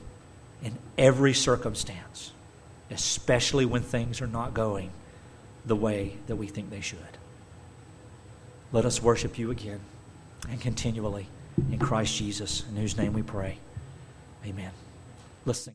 [0.62, 2.32] in every circumstance,
[2.90, 4.90] especially when things are not going
[5.64, 6.98] the way that we think they should.
[8.72, 9.80] Let us worship you again
[10.48, 11.28] and continually
[11.70, 13.58] in Christ Jesus, in whose name we pray.
[14.44, 14.70] Amen.
[15.44, 15.74] Let's sing.